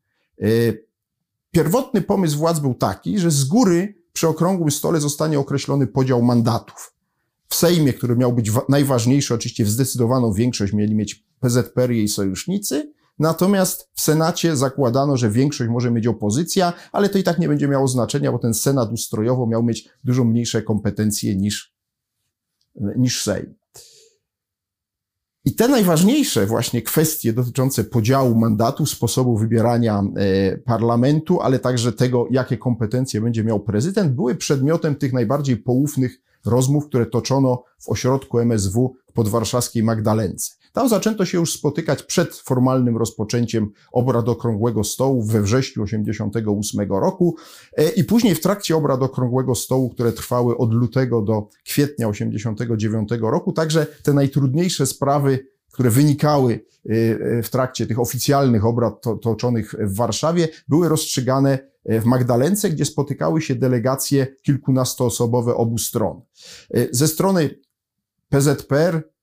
E, 0.42 0.48
pierwotny 1.52 2.02
pomysł 2.02 2.38
władz 2.38 2.60
był 2.60 2.74
taki, 2.74 3.20
że 3.20 3.32
z 3.32 3.44
góry 3.44 4.02
przy 4.14 4.28
okrągłym 4.28 4.72
stole 4.72 5.00
zostanie 5.00 5.40
określony 5.40 5.88
podział 5.88 6.22
mandatów. 6.22 6.94
W 7.50 7.56
Sejmie, 7.56 7.94
który 7.94 8.16
miał 8.16 8.34
być 8.34 8.52
najważniejszy, 8.70 9.34
oczywiście 9.34 9.66
w 9.66 9.70
zdecydowaną 9.70 10.34
większość 10.34 10.74
mieli 10.74 10.96
mieć 10.96 11.26
PZPR 11.40 11.92
i 11.92 11.98
jej 11.98 12.08
sojusznicy, 12.08 12.94
Natomiast 13.20 13.90
w 13.94 14.02
Senacie 14.02 14.56
zakładano, 14.56 15.18
że 15.18 15.30
większość 15.30 15.70
może 15.70 15.92
mieć 15.92 16.08
opozycja, 16.08 16.74
ale 16.92 17.10
to 17.10 17.18
i 17.18 17.24
tak 17.24 17.40
nie 17.40 17.48
będzie 17.48 17.68
miało 17.68 17.88
znaczenia, 17.88 18.32
bo 18.32 18.40
ten 18.40 18.54
Senat 18.54 18.92
ustrojowo 18.92 19.48
miał 19.48 19.64
mieć 19.64 19.90
dużo 20.04 20.24
mniejsze 20.24 20.62
kompetencje 20.62 21.36
niż, 21.36 21.76
niż 22.76 23.24
Sejm. 23.24 23.56
I 25.46 25.56
te 25.56 25.68
najważniejsze 25.68 26.46
właśnie 26.46 26.82
kwestie 26.82 27.34
dotyczące 27.34 27.84
podziału 27.84 28.36
mandatu, 28.36 28.86
sposobu 28.86 29.38
wybierania 29.38 30.04
e, 30.16 30.58
parlamentu, 30.58 31.42
ale 31.42 31.60
także 31.60 31.94
tego, 31.94 32.28
jakie 32.32 32.58
kompetencje 32.58 33.22
będzie 33.22 33.44
miał 33.44 33.60
prezydent, 33.60 34.14
były 34.14 34.36
przedmiotem 34.36 34.96
tych 34.96 35.14
najbardziej 35.14 35.58
poufnych 35.58 36.22
rozmów, 36.46 36.86
które 36.86 37.06
toczono 37.06 37.64
w 37.80 37.90
ośrodku 37.90 38.40
MSW 38.40 38.96
w 39.10 39.14
podwarszawskiej 39.14 39.84
Magdalence. 39.84 40.52
Tam 40.78 40.90
zaczęto 40.90 41.26
się 41.26 41.38
już 41.38 41.54
spotykać 41.54 42.04
przed 42.04 42.36
formalnym 42.36 42.98
rozpoczęciem 42.98 43.72
obrad 43.92 44.30
Okrągłego 44.30 44.84
Stołu 44.84 45.24
we 45.24 45.42
wrześniu 45.42 45.86
1988 45.86 46.92
roku 46.92 47.36
e, 47.78 47.90
i 47.90 48.04
później 48.04 48.36
w 48.36 48.42
trakcie 48.42 48.76
obrad 48.76 49.02
Okrągłego 49.02 49.56
Stołu, 49.56 49.90
które 49.90 50.12
trwały 50.12 50.58
od 50.58 50.74
lutego 50.74 51.22
do 51.22 51.50
kwietnia 51.66 52.12
1989 52.12 53.10
roku, 53.22 53.54
także 53.54 53.86
te 54.04 54.14
najtrudniejsze 54.14 54.86
sprawy 54.86 55.48
które 55.72 55.90
wynikały 55.90 56.54
e, 56.54 56.90
e, 56.90 57.44
w 57.44 57.50
trakcie 57.50 57.88
tych 57.88 58.00
oficjalnych 58.00 58.66
obrad 58.66 59.04
toczonych 59.22 59.76
w 59.80 59.96
Warszawie, 59.96 60.48
były 60.68 60.90
rozstrzygane 60.90 61.60
w 61.86 62.06
Magdalence, 62.06 62.70
gdzie 62.70 62.86
spotykały 62.86 63.42
się 63.42 63.56
delegacje 63.56 64.28
kilkunastoosobowe 64.42 65.56
obu 65.56 65.78
stron. 65.78 66.22
Ze 66.92 67.08
strony 67.08 67.60
PZPR 68.30 69.17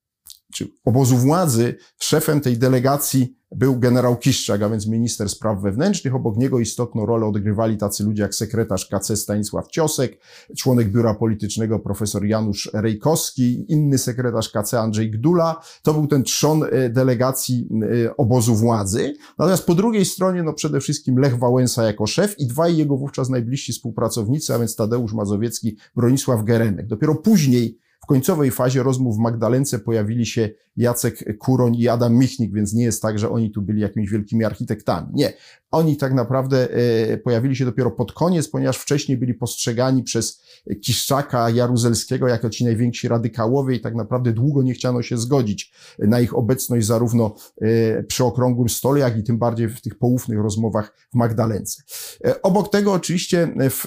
czy 0.52 0.68
obozu 0.84 1.16
władzy, 1.16 1.74
szefem 1.98 2.40
tej 2.40 2.58
delegacji 2.58 3.36
był 3.54 3.78
generał 3.78 4.16
Kiszczak, 4.16 4.62
a 4.62 4.68
więc 4.68 4.86
minister 4.86 5.28
spraw 5.28 5.62
wewnętrznych. 5.62 6.14
Obok 6.14 6.36
niego 6.36 6.60
istotną 6.60 7.06
rolę 7.06 7.26
odgrywali 7.26 7.76
tacy 7.76 8.04
ludzie 8.04 8.22
jak 8.22 8.34
sekretarz 8.34 8.86
KC 8.86 9.16
Stanisław 9.16 9.68
Ciosek, 9.68 10.18
członek 10.58 10.92
biura 10.92 11.14
politycznego 11.14 11.78
profesor 11.78 12.24
Janusz 12.24 12.70
Rejkowski, 12.72 13.72
inny 13.72 13.98
sekretarz 13.98 14.48
KC 14.48 14.74
Andrzej 14.74 15.10
Gdula. 15.10 15.60
To 15.82 15.94
był 15.94 16.06
ten 16.06 16.22
trzon 16.22 16.62
e, 16.62 16.90
delegacji 16.90 17.68
e, 18.06 18.16
obozu 18.16 18.54
władzy. 18.54 19.14
Natomiast 19.38 19.66
po 19.66 19.74
drugiej 19.74 20.04
stronie, 20.04 20.42
no 20.42 20.52
przede 20.52 20.80
wszystkim 20.80 21.18
Lech 21.18 21.38
Wałęsa 21.38 21.84
jako 21.84 22.06
szef 22.06 22.38
i 22.38 22.46
dwaj 22.46 22.76
jego 22.76 22.96
wówczas 22.96 23.28
najbliżsi 23.28 23.72
współpracownicy, 23.72 24.54
a 24.54 24.58
więc 24.58 24.76
Tadeusz 24.76 25.12
Mazowiecki, 25.12 25.76
Bronisław 25.96 26.44
Geremek. 26.44 26.86
Dopiero 26.86 27.14
później 27.14 27.83
w 28.04 28.06
końcowej 28.06 28.50
fazie 28.50 28.82
rozmów 28.82 29.16
w 29.16 29.18
Magdalence 29.18 29.78
pojawili 29.78 30.26
się 30.26 30.50
Jacek 30.76 31.38
Kuroń 31.38 31.76
i 31.76 31.88
Adam 31.88 32.14
Michnik, 32.14 32.52
więc 32.52 32.74
nie 32.74 32.84
jest 32.84 33.02
tak, 33.02 33.18
że 33.18 33.30
oni 33.30 33.50
tu 33.50 33.62
byli 33.62 33.80
jakimiś 33.80 34.10
wielkimi 34.10 34.44
architektami. 34.44 35.08
Nie. 35.14 35.32
Oni 35.74 35.96
tak 35.96 36.14
naprawdę 36.14 36.68
e, 36.70 37.18
pojawili 37.18 37.56
się 37.56 37.64
dopiero 37.64 37.90
pod 37.90 38.12
koniec, 38.12 38.48
ponieważ 38.48 38.78
wcześniej 38.78 39.18
byli 39.18 39.34
postrzegani 39.34 40.02
przez 40.02 40.42
Kiszczaka, 40.82 41.50
Jaruzelskiego 41.50 42.28
jako 42.28 42.50
ci 42.50 42.64
najwięksi 42.64 43.08
radykałowie 43.08 43.76
i 43.76 43.80
tak 43.80 43.94
naprawdę 43.94 44.32
długo 44.32 44.62
nie 44.62 44.74
chciano 44.74 45.02
się 45.02 45.18
zgodzić 45.18 45.72
na 45.98 46.20
ich 46.20 46.38
obecność 46.38 46.86
zarówno 46.86 47.34
e, 47.60 48.02
przy 48.02 48.24
okrągłym 48.24 48.68
stole, 48.68 49.00
jak 49.00 49.18
i 49.18 49.22
tym 49.22 49.38
bardziej 49.38 49.68
w 49.68 49.80
tych 49.80 49.98
poufnych 49.98 50.38
rozmowach 50.38 50.94
w 51.12 51.16
Magdalence. 51.16 51.82
E, 52.24 52.42
obok 52.42 52.70
tego 52.70 52.92
oczywiście 52.92 53.54
w, 53.70 53.86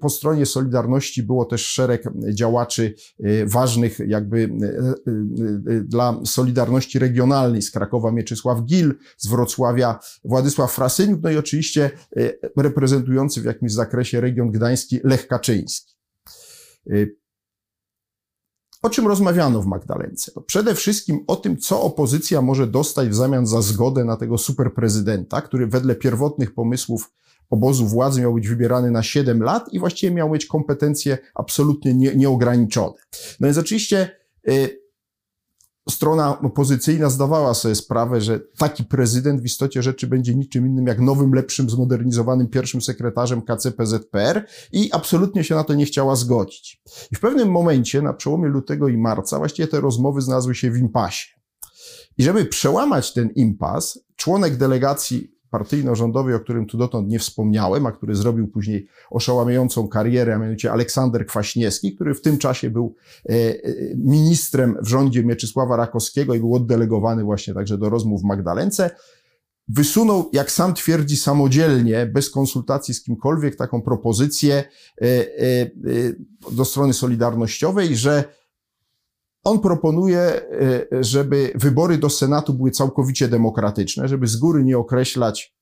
po 0.00 0.10
stronie 0.10 0.46
Solidarności 0.46 1.22
było 1.22 1.44
też 1.44 1.66
szereg 1.66 2.04
działaczy 2.34 2.94
ważnych 3.46 3.98
jakby 4.06 4.50
dla 5.84 6.20
Solidarności 6.24 6.98
Regionalnej 6.98 7.62
z 7.62 7.70
Krakowa 7.70 8.12
Mieczysław 8.12 8.62
Gil, 8.64 8.94
z 9.16 9.28
Wrocławia 9.28 9.98
Władysław 10.24 10.72
Frasyniuk, 11.10 11.22
no 11.22 11.30
i 11.30 11.36
oczywiście 11.36 11.90
e, 12.16 12.32
reprezentujący 12.56 13.40
w 13.40 13.44
jakimś 13.44 13.72
zakresie 13.72 14.20
region 14.20 14.50
gdański 14.50 15.00
Lech 15.04 15.26
Kaczyński. 15.26 15.94
E, 16.90 17.06
o 18.82 18.90
czym 18.90 19.06
rozmawiano 19.06 19.62
w 19.62 19.66
Magdalence? 19.66 20.32
No 20.36 20.42
przede 20.42 20.74
wszystkim 20.74 21.24
o 21.26 21.36
tym, 21.36 21.56
co 21.56 21.82
opozycja 21.82 22.42
może 22.42 22.66
dostać 22.66 23.08
w 23.08 23.14
zamian 23.14 23.46
za 23.46 23.62
zgodę 23.62 24.04
na 24.04 24.16
tego 24.16 24.38
superprezydenta, 24.38 25.40
który 25.40 25.66
wedle 25.66 25.94
pierwotnych 25.94 26.54
pomysłów 26.54 27.10
obozu 27.50 27.86
władzy 27.86 28.20
miał 28.20 28.34
być 28.34 28.48
wybierany 28.48 28.90
na 28.90 29.02
7 29.02 29.42
lat 29.42 29.72
i 29.72 29.78
właściwie 29.78 30.14
miał 30.14 30.30
mieć 30.30 30.46
kompetencje 30.46 31.18
absolutnie 31.34 31.94
nie, 31.94 32.16
nieograniczone. 32.16 32.94
No 33.40 33.46
więc 33.46 33.58
oczywiście 33.58 34.16
y, 34.48 34.79
strona 35.88 36.40
opozycyjna 36.40 37.10
zdawała 37.10 37.54
sobie 37.54 37.74
sprawę, 37.74 38.20
że 38.20 38.40
taki 38.58 38.84
prezydent 38.84 39.40
w 39.40 39.44
istocie 39.44 39.82
rzeczy 39.82 40.06
będzie 40.06 40.34
niczym 40.34 40.66
innym 40.66 40.86
jak 40.86 41.00
nowym, 41.00 41.34
lepszym, 41.34 41.70
zmodernizowanym 41.70 42.48
pierwszym 42.48 42.82
sekretarzem 42.82 43.42
KCPZPR 43.42 44.46
i 44.72 44.92
absolutnie 44.92 45.44
się 45.44 45.54
na 45.54 45.64
to 45.64 45.74
nie 45.74 45.86
chciała 45.86 46.16
zgodzić. 46.16 46.82
I 47.12 47.16
w 47.16 47.20
pewnym 47.20 47.50
momencie, 47.50 48.02
na 48.02 48.12
przełomie 48.12 48.48
lutego 48.48 48.88
i 48.88 48.96
marca, 48.96 49.38
właściwie 49.38 49.68
te 49.68 49.80
rozmowy 49.80 50.20
znalazły 50.20 50.54
się 50.54 50.70
w 50.70 50.78
impasie. 50.78 51.40
I 52.18 52.22
żeby 52.22 52.44
przełamać 52.44 53.12
ten 53.12 53.30
impas, 53.30 53.98
członek 54.16 54.56
delegacji 54.56 55.39
partyjno-rządowej, 55.50 56.34
o 56.34 56.40
którym 56.40 56.66
tu 56.66 56.78
dotąd 56.78 57.08
nie 57.08 57.18
wspomniałem, 57.18 57.86
a 57.86 57.92
który 57.92 58.14
zrobił 58.14 58.48
później 58.48 58.86
oszałamiającą 59.10 59.88
karierę, 59.88 60.34
a 60.34 60.38
mianowicie 60.38 60.72
Aleksander 60.72 61.26
Kwaśniewski, 61.26 61.94
który 61.94 62.14
w 62.14 62.20
tym 62.20 62.38
czasie 62.38 62.70
był 62.70 62.94
e, 63.28 63.32
e, 63.32 63.54
ministrem 63.96 64.76
w 64.82 64.88
rządzie 64.88 65.24
Mieczysława 65.24 65.76
Rakowskiego 65.76 66.34
i 66.34 66.40
był 66.40 66.54
oddelegowany 66.54 67.24
właśnie 67.24 67.54
także 67.54 67.78
do 67.78 67.90
rozmów 67.90 68.22
w 68.22 68.24
Magdalence, 68.24 68.90
wysunął, 69.68 70.30
jak 70.32 70.50
sam 70.50 70.74
twierdzi, 70.74 71.16
samodzielnie, 71.16 72.06
bez 72.06 72.30
konsultacji 72.30 72.94
z 72.94 73.02
kimkolwiek, 73.02 73.56
taką 73.56 73.82
propozycję 73.82 74.64
e, 75.00 75.06
do 76.52 76.64
strony 76.64 76.92
solidarnościowej, 76.92 77.96
że 77.96 78.39
on 79.44 79.60
proponuje, 79.60 80.20
e, 80.20 80.86
żeby 81.00 81.52
wybory 81.54 81.98
do 81.98 82.10
Senatu 82.10 82.54
były 82.54 82.70
całkowicie 82.70 83.28
demokratyczne, 83.28 84.08
żeby 84.08 84.26
z 84.26 84.36
góry 84.36 84.64
nie 84.64 84.78
określać 84.78 85.54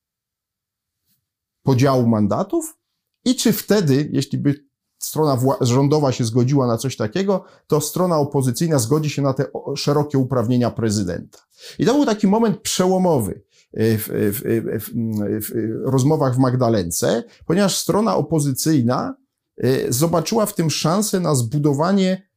podziału 1.63 2.07
mandatów 2.07 2.79
i 3.25 3.35
czy 3.35 3.53
wtedy, 3.53 4.09
jeśli 4.13 4.39
by 4.39 4.69
strona 4.99 5.39
rządowa 5.61 6.13
się 6.13 6.25
zgodziła 6.25 6.67
na 6.67 6.79
coś 6.79 6.97
takiego, 6.97 7.45
to 7.67 7.81
strona 7.81 8.19
opozycyjna 8.19 8.79
zgodzi 8.79 9.11
się 9.11 9.23
na 9.23 9.35
te 9.35 9.45
szerokie 9.77 10.19
uprawnienia 10.19 10.71
prezydenta. 10.71 11.39
I 11.79 11.87
to 11.87 11.95
był 11.95 12.07
taki 12.07 12.27
moment 12.27 12.61
przełomowy 12.61 13.43
w, 13.73 14.09
w, 14.09 14.41
w, 14.81 14.91
w 15.47 15.91
rozmowach 15.91 16.35
w 16.35 16.39
Magdalence, 16.39 17.25
ponieważ 17.47 17.77
strona 17.77 18.17
opozycyjna 18.17 19.17
e, 19.57 19.93
zobaczyła 19.93 20.47
w 20.47 20.55
tym 20.55 20.71
szansę 20.71 21.21
na 21.21 21.35
zbudowanie 21.35 22.13
e, 22.13 22.28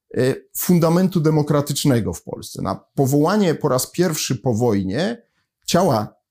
fundamentu 0.58 1.20
demokratycznego 1.20 2.14
w 2.14 2.24
Polsce, 2.24 2.62
na 2.62 2.76
powołanie 2.96 3.56
po 3.56 3.70
raz 3.70 3.92
pierwszy 3.92 4.36
po 4.36 4.54
wojnie 4.54 5.22
ciała 5.66 6.22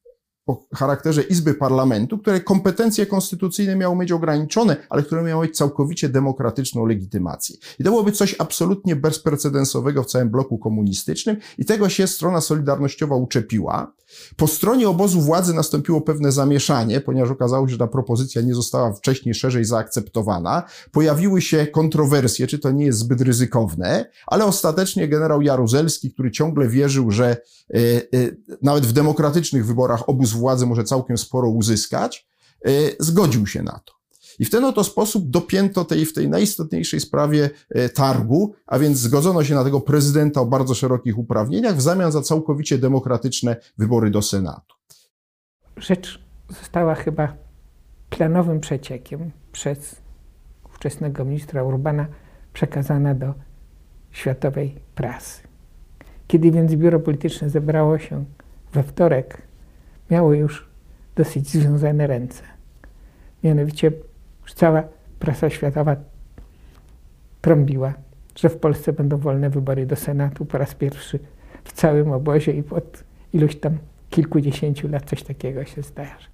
o 0.47 0.67
charakterze 0.75 1.23
Izby 1.23 1.55
Parlamentu, 1.55 2.19
które 2.19 2.41
kompetencje 2.41 3.07
konstytucyjne 3.07 3.77
miały 3.77 3.97
mieć 3.97 4.13
ograniczone, 4.13 4.77
ale 4.91 5.03
które 5.03 5.23
miały 5.23 5.47
mieć 5.47 5.57
całkowicie 5.57 6.09
demokratyczną 6.09 6.87
legitymację. 6.87 7.57
I 7.79 7.85
to 7.85 7.91
byłoby 7.91 8.13
coś 8.13 8.37
absolutnie 8.39 8.97
bezprecedensowego 8.97 10.03
w 10.03 10.07
całym 10.07 10.31
bloku 10.31 10.59
komunistycznym 10.59 11.37
i 11.59 11.65
tego 11.65 11.89
się 11.89 12.07
strona 12.07 12.41
solidarnościowa 12.41 13.17
uczepiła. 13.17 13.93
Po 14.37 14.47
stronie 14.47 14.88
obozu 14.88 15.21
władzy 15.21 15.55
nastąpiło 15.55 16.00
pewne 16.00 16.33
zamieszanie, 16.33 17.00
ponieważ 17.00 17.31
okazało 17.31 17.67
się, 17.67 17.73
że 17.73 17.79
ta 17.79 17.87
propozycja 17.87 18.43
nie 18.43 18.55
została 18.55 18.93
wcześniej 18.93 19.35
szerzej 19.35 19.64
zaakceptowana. 19.64 20.62
Pojawiły 20.93 21.43
się 21.43 21.67
kontrowersje, 21.67 22.47
czy 22.47 22.59
to 22.59 22.71
nie 22.71 22.85
jest 22.85 22.99
zbyt 22.99 23.21
ryzykowne, 23.21 24.11
ale 24.26 24.45
ostatecznie 24.45 25.09
generał 25.09 25.43
Jaruzelski, 25.43 26.12
który 26.12 26.31
ciągle 26.31 26.69
wierzył, 26.69 27.11
że 27.11 27.37
y, 27.75 27.79
y, 28.14 28.37
nawet 28.62 28.87
w 28.87 28.93
demokratycznych 28.93 29.67
wyborach 29.67 30.09
obóz 30.09 30.33
władzy 30.33 30.67
może 30.67 30.85
całkiem 30.85 31.19
sporo 31.19 31.49
uzyskać, 31.49 32.29
y, 32.69 32.97
zgodził 33.00 33.47
się 33.47 33.62
na 33.62 33.81
to. 33.85 34.00
I 34.40 34.44
w 34.44 34.50
ten 34.50 34.64
oto 34.64 34.85
sposób 34.85 35.30
dopięto 35.30 35.85
tej, 35.85 36.06
w 36.06 36.12
tej 36.12 36.28
najistotniejszej 36.28 37.00
sprawie 37.00 37.50
e, 37.70 37.88
targu, 37.88 38.54
a 38.66 38.78
więc 38.78 38.99
zgodzono 38.99 39.44
się 39.44 39.54
na 39.54 39.64
tego 39.64 39.80
prezydenta 39.80 40.40
o 40.40 40.47
bardzo 40.47 40.75
szerokich 40.75 41.18
uprawnieniach 41.18 41.76
w 41.76 41.80
zamian 41.80 42.12
za 42.12 42.23
całkowicie 42.23 42.78
demokratyczne 42.78 43.56
wybory 43.78 44.11
do 44.11 44.23
Senatu. 44.23 44.75
Rzecz 45.76 46.23
została 46.49 46.94
chyba 46.94 47.37
planowym 48.11 48.61
przeciekiem 48.61 49.30
przez 49.52 49.97
ówczesnego 50.64 51.25
ministra 51.25 51.64
Urbana 51.64 52.06
przekazana 52.52 53.14
do 53.14 53.35
światowej 54.11 54.75
prasy. 54.94 55.42
Kiedy 56.26 56.50
więc 56.50 56.75
biuro 56.75 57.00
polityczne 57.00 57.50
zebrało 57.50 57.99
się 57.99 58.25
we 58.73 58.82
wtorek, 58.82 59.42
miało 60.11 60.35
już 60.35 60.68
dosyć 61.16 61.49
związane 61.49 62.06
ręce. 62.06 62.42
Mianowicie 63.44 63.92
cała 64.54 64.83
prasa 65.19 65.50
światowa 65.50 65.97
trąbiła, 67.40 67.95
że 68.37 68.49
w 68.49 68.57
Polsce 68.57 68.92
będą 68.92 69.16
wolne 69.16 69.50
wybory 69.50 69.87
do 69.87 69.97
Senatu 69.97 70.45
po 70.45 70.59
raz 70.59 70.75
pierwszy 70.75 71.19
w 71.64 71.73
całym 71.73 72.12
obozie 72.12 72.52
i 72.52 72.62
pod 72.62 73.04
iluś 73.33 73.57
tam 73.57 73.78
kilkudziesięciu 74.11 74.88
lat 74.88 75.11
coś 75.11 75.23
takiego 75.23 75.64
się 75.64 75.83
zdarzy. 75.83 76.30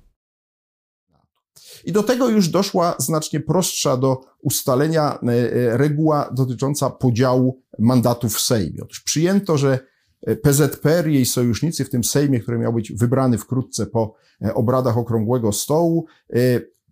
I 1.85 1.93
do 1.93 2.03
tego 2.03 2.29
już 2.29 2.49
doszła 2.49 2.95
znacznie 2.99 3.41
prostsza 3.41 3.97
do 3.97 4.21
ustalenia 4.43 5.19
e, 5.23 5.33
e, 5.33 5.77
reguła 5.77 6.31
dotycząca 6.35 6.91
podziału 6.91 7.63
mandatów 7.79 8.35
w 8.35 8.41
Sejmie. 8.41 8.83
Otóż 8.83 9.01
przyjęto, 9.01 9.59
że 9.59 9.79
PZPR 10.43 11.09
i 11.09 11.15
jej 11.15 11.27
sojusznicy 11.27 11.85
w 11.85 11.91
tym 11.91 12.05
Sejmie, 12.05 12.41
który 12.41 12.59
miał 12.59 12.73
być 12.73 12.93
wybrany 12.93 13.39
wkrótce 13.39 13.87
po 13.87 14.15
e, 14.43 14.55
obradach 14.55 14.99
Okrągłego 14.99 15.53
Stołu, 15.53 16.07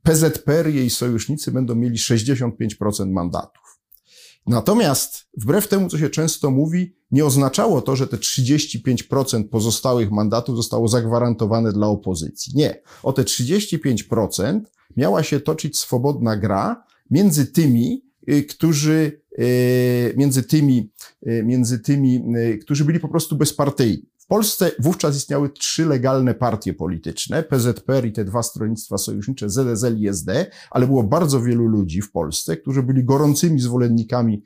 PZPR 0.05 0.71
i 0.71 0.75
jej 0.75 0.91
sojusznicy 0.91 1.53
będą 1.53 1.75
mieli 1.75 1.97
65% 1.97 3.11
mandatów. 3.11 3.81
Natomiast, 4.47 5.27
wbrew 5.37 5.69
temu, 5.69 5.89
co 5.89 5.99
się 5.99 6.11
często 6.11 6.51
mówi, 6.51 6.97
nie 7.11 7.25
oznaczało 7.25 7.83
to, 7.83 7.97
że 7.97 8.07
te 8.07 8.17
35% 8.17 9.49
pozostałych 9.49 10.11
mandatów 10.11 10.57
zostało 10.57 10.89
zagwarantowane 10.89 11.73
dla 11.73 11.87
opozycji. 11.87 12.53
Nie. 12.57 12.83
O 13.03 13.13
te 13.13 13.23
35% 13.23 14.61
miała 14.97 15.23
się 15.23 15.41
toczyć 15.41 15.79
swobodna 15.79 16.37
gra 16.37 16.85
między 17.11 17.47
tymi, 17.47 18.05
y, 18.29 18.43
którzy, 18.43 19.21
y, 19.39 20.15
między 20.17 20.43
tymi, 20.43 20.91
y, 21.27 21.43
między 21.45 21.79
tymi, 21.79 22.25
którzy 22.63 22.85
byli 22.85 23.01
po 23.01 23.09
prostu 23.09 23.37
bezpartyjni. 23.37 24.07
W 24.25 24.27
Polsce 24.27 24.71
wówczas 24.79 25.17
istniały 25.17 25.51
trzy 25.51 25.87
legalne 25.87 26.35
partie 26.35 26.75
polityczne, 26.75 27.43
PZPR 27.43 28.07
i 28.07 28.13
te 28.13 28.25
dwa 28.25 28.43
stronnictwa 28.43 28.99
sojusznicze, 28.99 29.51
ZSL 29.51 29.99
i 29.99 30.09
SD, 30.09 30.47
ale 30.71 30.87
było 30.87 31.03
bardzo 31.03 31.41
wielu 31.41 31.67
ludzi 31.67 32.03
w 32.03 32.13
Polsce, 32.13 32.57
którzy 32.57 32.83
byli 32.83 33.05
gorącymi 33.05 33.61
zwolennikami 33.61 34.43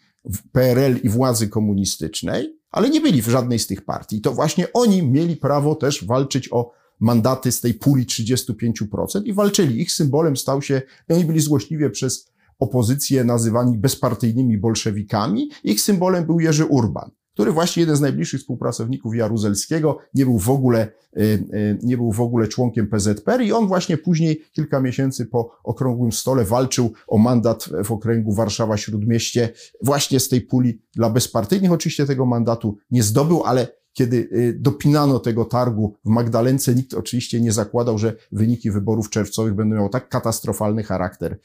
PRL 0.52 0.96
i 1.02 1.08
władzy 1.08 1.48
komunistycznej, 1.48 2.58
ale 2.70 2.90
nie 2.90 3.00
byli 3.00 3.22
w 3.22 3.28
żadnej 3.28 3.58
z 3.58 3.66
tych 3.66 3.84
partii. 3.84 4.20
To 4.20 4.32
właśnie 4.32 4.72
oni 4.72 5.02
mieli 5.02 5.36
prawo 5.36 5.74
też 5.74 6.04
walczyć 6.04 6.52
o 6.52 6.72
mandaty 7.00 7.52
z 7.52 7.60
tej 7.60 7.74
puli 7.74 8.06
35% 8.06 9.24
i 9.24 9.32
walczyli. 9.32 9.80
Ich 9.80 9.92
symbolem 9.92 10.36
stał 10.36 10.62
się, 10.62 10.82
oni 11.08 11.24
byli 11.24 11.40
złośliwie 11.40 11.90
przez 11.90 12.32
opozycję 12.58 13.24
nazywani 13.24 13.78
bezpartyjnymi 13.78 14.58
bolszewikami. 14.58 15.50
Ich 15.64 15.80
symbolem 15.80 16.26
był 16.26 16.40
Jerzy 16.40 16.64
Urban 16.64 17.10
który 17.38 17.52
właśnie 17.52 17.80
jeden 17.80 17.96
z 17.96 18.00
najbliższych 18.00 18.40
współpracowników 18.40 19.14
Jaruzelskiego 19.14 19.98
nie 20.14 20.24
był 20.24 20.38
w 20.38 20.50
ogóle, 20.50 20.88
y, 21.16 21.22
y, 21.22 21.78
nie 21.82 21.96
był 21.96 22.12
w 22.12 22.20
ogóle 22.20 22.48
członkiem 22.48 22.86
PZPR 22.88 23.42
i 23.42 23.52
on 23.52 23.66
właśnie 23.66 23.98
później, 23.98 24.42
kilka 24.52 24.80
miesięcy 24.80 25.26
po 25.26 25.50
okrągłym 25.64 26.12
stole, 26.12 26.44
walczył 26.44 26.92
o 27.08 27.18
mandat 27.18 27.68
w 27.84 27.92
okręgu 27.92 28.34
Warszawa-Śródmieście 28.34 29.48
właśnie 29.82 30.20
z 30.20 30.28
tej 30.28 30.40
puli 30.40 30.80
dla 30.94 31.10
bezpartyjnych. 31.10 31.72
Oczywiście 31.72 32.06
tego 32.06 32.26
mandatu 32.26 32.76
nie 32.90 33.02
zdobył, 33.02 33.42
ale 33.44 33.68
kiedy 33.92 34.16
y, 34.16 34.56
dopinano 34.60 35.18
tego 35.18 35.44
targu 35.44 35.96
w 36.04 36.08
Magdalence, 36.08 36.74
nikt 36.74 36.94
oczywiście 36.94 37.40
nie 37.40 37.52
zakładał, 37.52 37.98
że 37.98 38.16
wyniki 38.32 38.70
wyborów 38.70 39.10
czerwcowych 39.10 39.54
będą 39.54 39.76
miały 39.76 39.90
tak 39.90 40.08
katastrofalny 40.08 40.82
charakter, 40.82 41.38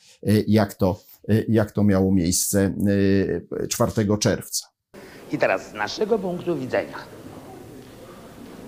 jak 0.47 0.73
to, 0.73 0.99
jak 1.47 1.71
to 1.71 1.83
miało 1.83 2.11
miejsce 2.11 2.75
4 3.69 4.17
czerwca. 4.19 4.72
I 5.33 5.37
teraz 5.37 5.69
z 5.69 5.73
naszego 5.73 6.19
punktu 6.19 6.55
widzenia 6.55 6.97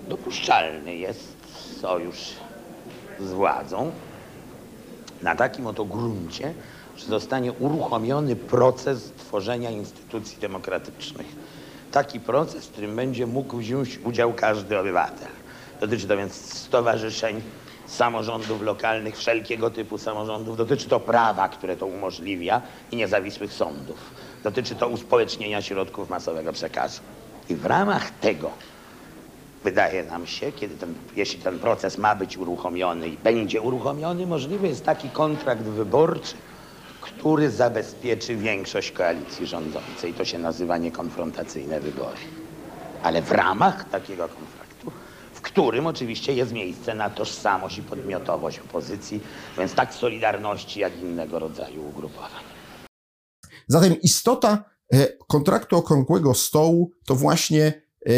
dopuszczalny 0.08 0.96
jest 0.96 1.36
sojusz 1.80 2.32
z 3.20 3.32
władzą 3.32 3.90
na 5.22 5.36
takim 5.36 5.66
oto 5.66 5.84
gruncie, 5.84 6.54
że 6.96 7.06
zostanie 7.06 7.52
uruchomiony 7.52 8.36
proces 8.36 9.12
tworzenia 9.18 9.70
instytucji 9.70 10.38
demokratycznych. 10.40 11.26
Taki 11.92 12.20
proces, 12.20 12.66
w 12.66 12.72
którym 12.72 12.96
będzie 12.96 13.26
mógł 13.26 13.56
wziąć 13.56 13.98
udział 14.04 14.32
każdy 14.32 14.78
obywatel. 14.78 15.28
Dotyczy 15.80 16.08
to 16.08 16.16
więc 16.16 16.34
stowarzyszeń, 16.34 17.42
samorządów 17.86 18.62
lokalnych, 18.62 19.16
wszelkiego 19.16 19.70
typu 19.70 19.98
samorządów. 19.98 20.56
Dotyczy 20.56 20.88
to 20.88 21.00
prawa, 21.00 21.48
które 21.48 21.76
to 21.76 21.86
umożliwia 21.86 22.62
i 22.92 22.96
niezawisłych 22.96 23.52
sądów. 23.52 23.98
Dotyczy 24.42 24.74
to 24.74 24.88
uspołecznienia 24.88 25.62
środków 25.62 26.10
masowego 26.10 26.52
przekazu. 26.52 27.00
I 27.48 27.54
w 27.54 27.66
ramach 27.66 28.10
tego 28.10 28.50
wydaje 29.64 30.04
nam 30.04 30.26
się, 30.26 30.52
kiedy 30.52 30.76
ten, 30.76 30.94
jeśli 31.16 31.40
ten 31.40 31.58
proces 31.58 31.98
ma 31.98 32.14
być 32.14 32.38
uruchomiony 32.38 33.08
i 33.08 33.16
będzie 33.16 33.60
uruchomiony, 33.60 34.26
możliwy 34.26 34.68
jest 34.68 34.84
taki 34.84 35.10
kontrakt 35.10 35.62
wyborczy, 35.62 36.34
który 37.00 37.50
zabezpieczy 37.50 38.36
większość 38.36 38.92
koalicji 38.92 39.46
rządzącej. 39.46 40.14
To 40.14 40.24
się 40.24 40.38
nazywa 40.38 40.78
niekonfrontacyjne 40.78 41.80
wybory. 41.80 42.18
Ale 43.02 43.22
w 43.22 43.32
ramach 43.32 43.90
takiego 43.90 44.28
kontraktu, 44.28 44.92
w 45.32 45.40
którym 45.40 45.86
oczywiście 45.86 46.34
jest 46.34 46.52
miejsce 46.52 46.94
na 46.94 47.10
tożsamość 47.10 47.78
i 47.78 47.82
podmiotowość 47.82 48.58
opozycji, 48.58 49.20
więc 49.58 49.74
tak 49.74 49.94
Solidarności, 49.94 50.80
jak 50.80 50.96
innego 51.02 51.38
rodzaju 51.38 51.88
ugrupowań. 51.88 52.55
Zatem 53.66 54.00
istota 54.02 54.64
e, 54.92 55.08
kontraktu 55.28 55.76
okrągłego 55.76 56.34
stołu 56.34 56.92
to 57.04 57.14
właśnie 57.14 57.82
e, 58.06 58.10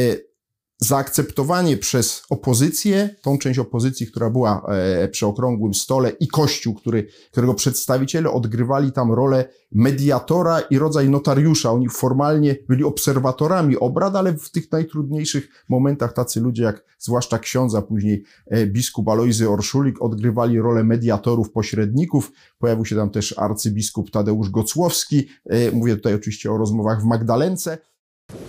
zaakceptowanie 0.78 1.76
przez 1.76 2.22
opozycję, 2.30 3.10
tą 3.22 3.38
część 3.38 3.58
opozycji, 3.58 4.06
która 4.06 4.30
była 4.30 4.66
e, 4.68 5.08
przy 5.08 5.26
okrągłym 5.26 5.74
stole 5.74 6.10
i 6.10 6.28
Kościół, 6.28 6.74
który, 6.74 7.06
którego 7.30 7.54
przedstawiciele 7.54 8.30
odgrywali 8.30 8.92
tam 8.92 9.12
rolę 9.12 9.44
mediatora 9.72 10.60
i 10.60 10.78
rodzaj 10.78 11.10
notariusza. 11.10 11.72
Oni 11.72 11.88
formalnie 11.88 12.56
byli 12.68 12.84
obserwatorami 12.84 13.76
obrad, 13.76 14.16
ale 14.16 14.32
w 14.32 14.50
tych 14.50 14.72
najtrudniejszych 14.72 15.64
momentach 15.68 16.12
tacy 16.12 16.40
ludzie 16.40 16.62
jak 16.62 16.84
zwłaszcza 16.98 17.38
ksiądza, 17.38 17.82
później 17.82 18.24
e, 18.46 18.66
biskup 18.66 19.08
Alojzy 19.08 19.50
Orszulik 19.50 20.02
odgrywali 20.02 20.60
rolę 20.60 20.84
mediatorów, 20.84 21.50
pośredników. 21.50 22.32
Pojawił 22.58 22.84
się 22.84 22.96
tam 22.96 23.10
też 23.10 23.34
arcybiskup 23.38 24.10
Tadeusz 24.10 24.50
Gocłowski. 24.50 25.28
E, 25.46 25.70
mówię 25.70 25.96
tutaj 25.96 26.14
oczywiście 26.14 26.52
o 26.52 26.58
rozmowach 26.58 27.02
w 27.02 27.04
Magdalence. 27.04 27.78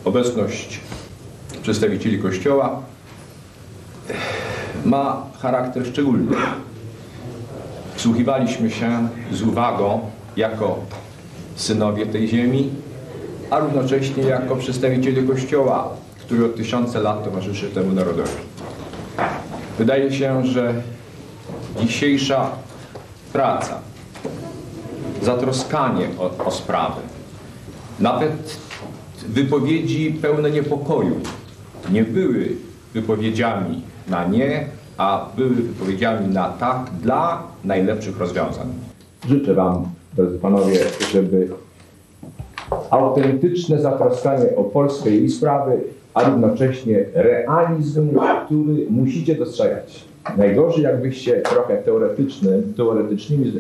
Obecność 0.06 0.82
przedstawicieli 1.62 2.20
Kościoła 2.20 2.82
ma 4.86 5.24
charakter 5.42 5.86
szczególny. 5.88 6.36
Wsłuchiwaliśmy 7.96 8.72
się 8.72 9.10
z 9.32 9.42
uwagą 9.42 10.00
jako 10.38 10.80
synowie 11.56 12.06
tej 12.06 12.28
ziemi, 12.28 12.70
a 13.50 13.60
równocześnie 13.60 14.24
jako 14.24 14.56
przedstawiciele 14.56 15.24
Kościoła, 15.24 15.90
który 16.20 16.46
od 16.46 16.56
tysiące 16.56 17.00
lat 17.00 17.24
towarzyszy 17.24 17.70
temu 17.70 17.94
narodowi. 17.94 18.30
Wydaje 19.78 20.14
się, 20.14 20.46
że 20.46 20.74
dzisiejsza 21.82 22.50
praca, 23.34 23.80
zatroskanie 25.22 26.08
o, 26.20 26.46
o 26.46 26.52
sprawę, 26.52 27.02
nawet 28.00 28.60
wypowiedzi 29.28 30.18
pełne 30.22 30.52
niepokoju 30.52 31.22
nie 31.92 32.04
były 32.04 32.48
wypowiedziami 32.94 33.82
na 34.10 34.28
nie, 34.28 34.66
a 34.98 35.30
były 35.38 35.50
wypowiedziami 35.50 36.34
na 36.34 36.50
tak 36.50 36.90
dla 37.02 37.44
najlepszych 37.64 38.20
rozwiązań. 38.20 38.68
Życzę 39.28 39.54
Wam, 39.54 39.86
drodzy 40.16 40.40
Panowie, 40.40 40.80
żeby 41.14 41.50
autentyczne 42.90 43.82
zatroskanie 43.82 44.56
o 44.56 44.64
Polskę 44.64 45.10
i 45.10 45.30
sprawy, 45.30 45.78
a 46.14 46.30
równocześnie 46.30 47.06
realizm, 47.14 48.10
który 48.46 48.86
musicie 48.90 49.36
dostrzegać. 49.36 50.06
Najgorzej, 50.38 50.84
jakbyście 50.84 51.42
trochę 51.42 51.78
teoretyczny, 51.78 52.64
teoretycznymi 52.78 53.54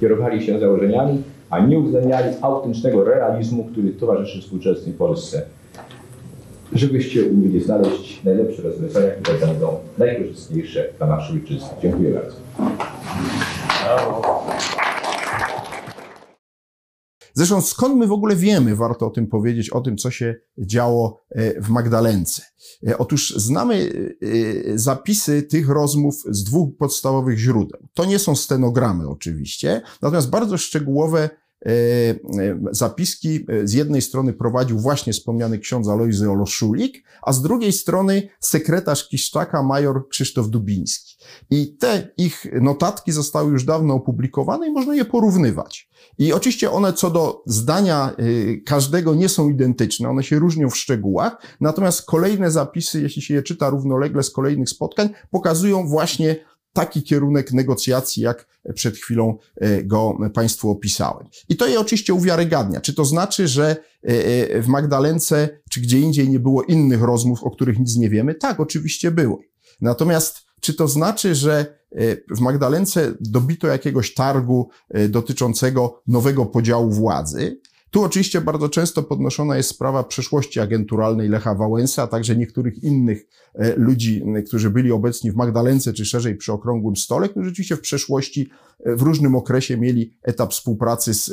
kierowali 0.00 0.46
się 0.46 0.58
założeniami, 0.58 1.22
a 1.50 1.60
nie 1.60 1.78
uwzględniali 1.78 2.36
autentycznego 2.40 3.04
realizmu, 3.04 3.64
który 3.64 3.90
towarzyszy 3.90 4.40
współczesnej 4.40 4.94
Polsce. 4.94 5.42
Żebyście 6.72 7.24
umieli 7.24 7.64
znaleźć 7.64 8.24
najlepsze 8.24 8.62
rozwiązania, 8.62 9.10
które 9.10 9.38
będą 9.38 9.78
najkorzystniejsze 9.98 10.88
dla 10.98 11.06
naszej 11.06 11.36
ojczyzny. 11.36 11.68
Dziękuję 11.82 12.10
bardzo. 12.10 12.36
Zresztą 17.36 17.60
skąd 17.60 17.96
my 17.96 18.06
w 18.06 18.12
ogóle 18.12 18.36
wiemy, 18.36 18.76
warto 18.76 19.06
o 19.06 19.10
tym 19.10 19.26
powiedzieć, 19.26 19.70
o 19.70 19.80
tym, 19.80 19.96
co 19.96 20.10
się 20.10 20.34
działo 20.58 21.24
e, 21.30 21.62
w 21.62 21.68
Magdalence. 21.68 22.42
E, 22.88 22.98
Otóż 22.98 23.34
znamy 23.36 23.92
e, 24.74 24.78
zapisy 24.78 25.42
tych 25.42 25.68
rozmów 25.68 26.14
z 26.30 26.44
dwóch 26.44 26.76
podstawowych 26.78 27.38
źródeł. 27.38 27.88
To 27.94 28.04
nie 28.04 28.18
są 28.18 28.36
stenogramy 28.36 29.08
oczywiście, 29.08 29.82
natomiast 30.02 30.30
bardzo 30.30 30.58
szczegółowe 30.58 31.30
zapiski 32.70 33.46
z 33.64 33.72
jednej 33.72 34.02
strony 34.02 34.32
prowadził 34.32 34.78
właśnie 34.78 35.12
wspomniany 35.12 35.58
ksiądz 35.58 35.88
Alojzy 35.88 36.30
Oloszulik, 36.30 37.04
a 37.22 37.32
z 37.32 37.42
drugiej 37.42 37.72
strony 37.72 38.28
sekretarz 38.40 39.08
Kiszczaka 39.08 39.62
major 39.62 40.08
Krzysztof 40.08 40.48
Dubiński. 40.48 41.14
I 41.50 41.76
te 41.76 42.08
ich 42.16 42.46
notatki 42.60 43.12
zostały 43.12 43.52
już 43.52 43.64
dawno 43.64 43.94
opublikowane 43.94 44.68
i 44.68 44.72
można 44.72 44.94
je 44.94 45.04
porównywać. 45.04 45.88
I 46.18 46.32
oczywiście 46.32 46.70
one 46.70 46.92
co 46.92 47.10
do 47.10 47.42
zdania 47.46 48.16
każdego 48.66 49.14
nie 49.14 49.28
są 49.28 49.50
identyczne, 49.50 50.08
one 50.08 50.22
się 50.22 50.38
różnią 50.38 50.70
w 50.70 50.76
szczegółach, 50.76 51.36
natomiast 51.60 52.06
kolejne 52.06 52.50
zapisy, 52.50 53.00
jeśli 53.02 53.22
się 53.22 53.34
je 53.34 53.42
czyta 53.42 53.70
równolegle 53.70 54.22
z 54.22 54.30
kolejnych 54.30 54.68
spotkań, 54.68 55.08
pokazują 55.30 55.88
właśnie 55.88 56.36
taki 56.74 57.02
kierunek 57.02 57.52
negocjacji, 57.52 58.22
jak 58.22 58.46
przed 58.74 58.96
chwilą 58.96 59.38
y, 59.64 59.84
go 59.84 60.18
Państwu 60.34 60.70
opisałem. 60.70 61.26
I 61.48 61.56
to 61.56 61.66
je 61.66 61.80
oczywiście 61.80 62.14
uwiarygadnia. 62.14 62.80
Czy 62.80 62.94
to 62.94 63.04
znaczy, 63.04 63.48
że 63.48 63.76
y, 64.08 64.62
w 64.62 64.66
Magdalence 64.66 65.48
czy 65.70 65.80
gdzie 65.80 66.00
indziej 66.00 66.28
nie 66.28 66.40
było 66.40 66.62
innych 66.62 67.02
rozmów, 67.02 67.44
o 67.44 67.50
których 67.50 67.78
nic 67.78 67.96
nie 67.96 68.10
wiemy? 68.10 68.34
Tak, 68.34 68.60
oczywiście 68.60 69.10
było. 69.10 69.40
Natomiast 69.80 70.36
czy 70.60 70.74
to 70.74 70.88
znaczy, 70.88 71.34
że 71.34 71.84
w 72.30 72.40
Magdalence 72.40 73.14
dobito 73.20 73.66
jakiegoś 73.66 74.14
targu 74.14 74.68
dotyczącego 75.08 76.02
nowego 76.06 76.46
podziału 76.46 76.90
władzy? 76.90 77.60
Tu 77.94 78.02
oczywiście 78.02 78.40
bardzo 78.40 78.68
często 78.68 79.02
podnoszona 79.02 79.56
jest 79.56 79.68
sprawa 79.68 80.04
przeszłości 80.04 80.60
agenturalnej 80.60 81.28
Lecha 81.28 81.54
Wałęsa, 81.54 82.02
a 82.02 82.06
także 82.06 82.36
niektórych 82.36 82.82
innych 82.82 83.26
ludzi, 83.76 84.24
którzy 84.46 84.70
byli 84.70 84.92
obecni 84.92 85.32
w 85.32 85.34
Magdalence, 85.34 85.92
czy 85.92 86.04
szerzej 86.04 86.36
przy 86.36 86.52
okrągłym 86.52 86.96
stole, 86.96 87.28
którzy 87.28 87.48
rzeczywiście 87.48 87.76
w 87.76 87.80
przeszłości 87.80 88.50
w 88.86 89.02
różnym 89.02 89.34
okresie 89.34 89.76
mieli 89.76 90.18
etap 90.22 90.52
współpracy 90.52 91.14
z 91.14 91.32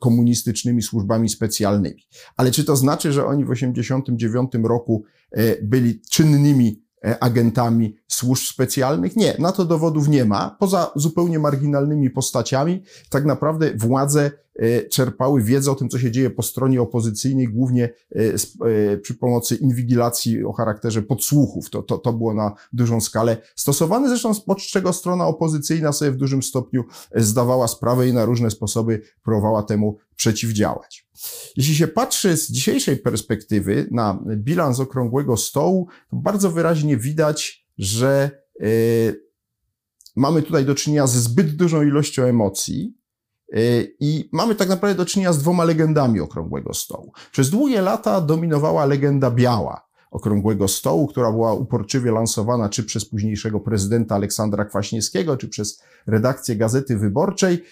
komunistycznymi 0.00 0.82
służbami 0.82 1.28
specjalnymi. 1.28 2.06
Ale 2.36 2.50
czy 2.50 2.64
to 2.64 2.76
znaczy, 2.76 3.12
że 3.12 3.26
oni 3.26 3.44
w 3.44 3.48
1989 3.48 4.68
roku 4.68 5.04
byli 5.62 6.00
czynnymi 6.10 6.82
agentami 7.20 7.96
służb 8.08 8.42
specjalnych? 8.42 9.16
Nie, 9.16 9.34
na 9.38 9.52
to 9.52 9.64
dowodów 9.64 10.08
nie 10.08 10.24
ma. 10.24 10.56
Poza 10.60 10.90
zupełnie 10.96 11.38
marginalnymi 11.38 12.10
postaciami, 12.10 12.82
tak 13.10 13.24
naprawdę 13.24 13.70
władze 13.76 14.30
czerpały 14.90 15.42
wiedzę 15.42 15.70
o 15.70 15.74
tym, 15.74 15.88
co 15.88 15.98
się 15.98 16.10
dzieje 16.10 16.30
po 16.30 16.42
stronie 16.42 16.82
opozycyjnej, 16.82 17.48
głównie 17.48 17.90
przy 19.02 19.14
pomocy 19.14 19.56
inwigilacji 19.56 20.44
o 20.44 20.52
charakterze 20.52 21.02
podsłuchów. 21.02 21.70
To, 21.70 21.82
to, 21.82 21.98
to 21.98 22.12
było 22.12 22.34
na 22.34 22.54
dużą 22.72 23.00
skalę 23.00 23.36
stosowane, 23.56 24.08
zresztą 24.08 24.32
od 24.46 24.58
czego 24.58 24.92
strona 24.92 25.26
opozycyjna 25.26 25.92
sobie 25.92 26.10
w 26.10 26.16
dużym 26.16 26.42
stopniu 26.42 26.84
zdawała 27.14 27.68
sprawę 27.68 28.08
i 28.08 28.12
na 28.12 28.24
różne 28.24 28.50
sposoby 28.50 29.02
próbowała 29.22 29.62
temu 29.62 29.96
przeciwdziałać. 30.16 31.08
Jeśli 31.56 31.74
się 31.74 31.88
patrzy 31.88 32.36
z 32.36 32.50
dzisiejszej 32.50 32.96
perspektywy 32.96 33.88
na 33.90 34.24
bilans 34.36 34.80
okrągłego 34.80 35.36
stołu, 35.36 35.88
to 36.10 36.16
bardzo 36.16 36.50
wyraźnie 36.50 36.96
widać, 36.96 37.66
że 37.78 38.30
yy, 38.60 38.68
mamy 40.16 40.42
tutaj 40.42 40.64
do 40.64 40.74
czynienia 40.74 41.06
ze 41.06 41.20
zbyt 41.20 41.56
dużą 41.56 41.82
ilością 41.82 42.22
emocji, 42.22 42.97
i 44.00 44.28
mamy 44.32 44.54
tak 44.54 44.68
naprawdę 44.68 44.96
do 44.96 45.06
czynienia 45.06 45.32
z 45.32 45.38
dwoma 45.38 45.64
legendami 45.64 46.20
Okrągłego 46.20 46.74
Stołu. 46.74 47.12
Przez 47.32 47.50
długie 47.50 47.82
lata 47.82 48.20
dominowała 48.20 48.86
legenda 48.86 49.30
biała 49.30 49.88
Okrągłego 50.10 50.68
Stołu, 50.68 51.06
która 51.06 51.32
była 51.32 51.52
uporczywie 51.52 52.10
lansowana 52.10 52.68
czy 52.68 52.84
przez 52.84 53.04
późniejszego 53.04 53.60
prezydenta 53.60 54.14
Aleksandra 54.14 54.64
Kwaśniewskiego, 54.64 55.36
czy 55.36 55.48
przez 55.48 55.82
redakcję 56.06 56.56
Gazety 56.56 56.96
Wyborczej. 56.96 57.64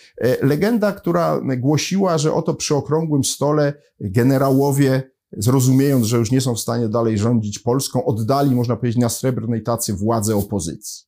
Legenda, 0.42 0.92
która 0.92 1.40
głosiła, 1.56 2.18
że 2.18 2.34
oto 2.34 2.54
przy 2.54 2.74
Okrągłym 2.74 3.24
Stole 3.24 3.74
generałowie 4.00 5.10
zrozumiejąc, 5.32 6.06
że 6.06 6.16
już 6.16 6.30
nie 6.30 6.40
są 6.40 6.54
w 6.54 6.60
stanie 6.60 6.88
dalej 6.88 7.18
rządzić 7.18 7.58
Polską, 7.58 8.04
oddali, 8.04 8.54
można 8.54 8.76
powiedzieć, 8.76 9.00
na 9.00 9.08
srebrnej 9.08 9.62
tacy 9.62 9.92
władzę 9.92 10.36
opozycji. 10.36 11.06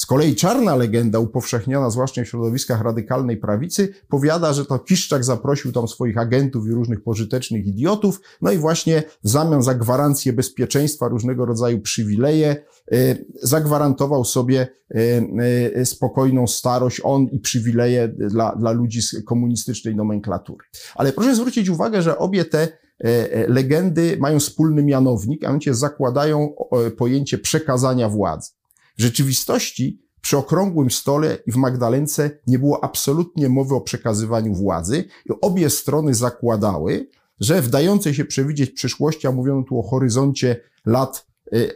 Z 0.00 0.06
kolei 0.06 0.34
czarna 0.34 0.76
legenda, 0.76 1.18
upowszechniana 1.18 1.90
zwłaszcza 1.90 2.22
w 2.22 2.26
środowiskach 2.26 2.82
radykalnej 2.82 3.36
prawicy, 3.36 3.94
powiada, 4.08 4.52
że 4.52 4.64
to 4.64 4.78
Kiszczak 4.78 5.24
zaprosił 5.24 5.72
tam 5.72 5.88
swoich 5.88 6.18
agentów 6.18 6.66
i 6.66 6.70
różnych 6.70 7.02
pożytecznych 7.02 7.66
idiotów, 7.66 8.20
no 8.42 8.52
i 8.52 8.58
właśnie 8.58 9.02
w 9.24 9.28
zamian 9.28 9.62
za 9.62 9.74
gwarancję 9.74 10.32
bezpieczeństwa, 10.32 11.08
różnego 11.08 11.46
rodzaju 11.46 11.80
przywileje, 11.80 12.56
zagwarantował 13.42 14.24
sobie 14.24 14.68
spokojną 15.84 16.46
starość, 16.46 17.00
on 17.04 17.26
i 17.32 17.38
przywileje 17.38 18.08
dla, 18.08 18.56
dla 18.56 18.72
ludzi 18.72 19.02
z 19.02 19.24
komunistycznej 19.24 19.96
nomenklatury. 19.96 20.64
Ale 20.94 21.12
proszę 21.12 21.34
zwrócić 21.34 21.68
uwagę, 21.68 22.02
że 22.02 22.18
obie 22.18 22.44
te 22.44 22.68
legendy 23.48 24.16
mają 24.20 24.38
wspólny 24.38 24.82
mianownik, 24.82 25.44
a 25.44 25.46
mianowicie 25.46 25.74
zakładają 25.74 26.54
pojęcie 26.96 27.38
przekazania 27.38 28.08
władzy. 28.08 28.50
W 28.98 29.02
rzeczywistości 29.02 30.02
przy 30.20 30.36
okrągłym 30.36 30.90
stole 30.90 31.38
i 31.46 31.52
w 31.52 31.56
Magdalence 31.56 32.30
nie 32.46 32.58
było 32.58 32.84
absolutnie 32.84 33.48
mowy 33.48 33.74
o 33.74 33.80
przekazywaniu 33.80 34.54
władzy 34.54 35.04
i 35.26 35.32
obie 35.40 35.70
strony 35.70 36.14
zakładały, 36.14 37.08
że 37.40 37.62
w 37.62 37.68
dającej 37.68 38.14
się 38.14 38.24
przewidzieć 38.24 38.70
przyszłości, 38.70 39.26
a 39.26 39.32
mówiono 39.32 39.62
tu 39.62 39.78
o 39.78 39.82
horyzoncie 39.82 40.60
lat 40.86 41.26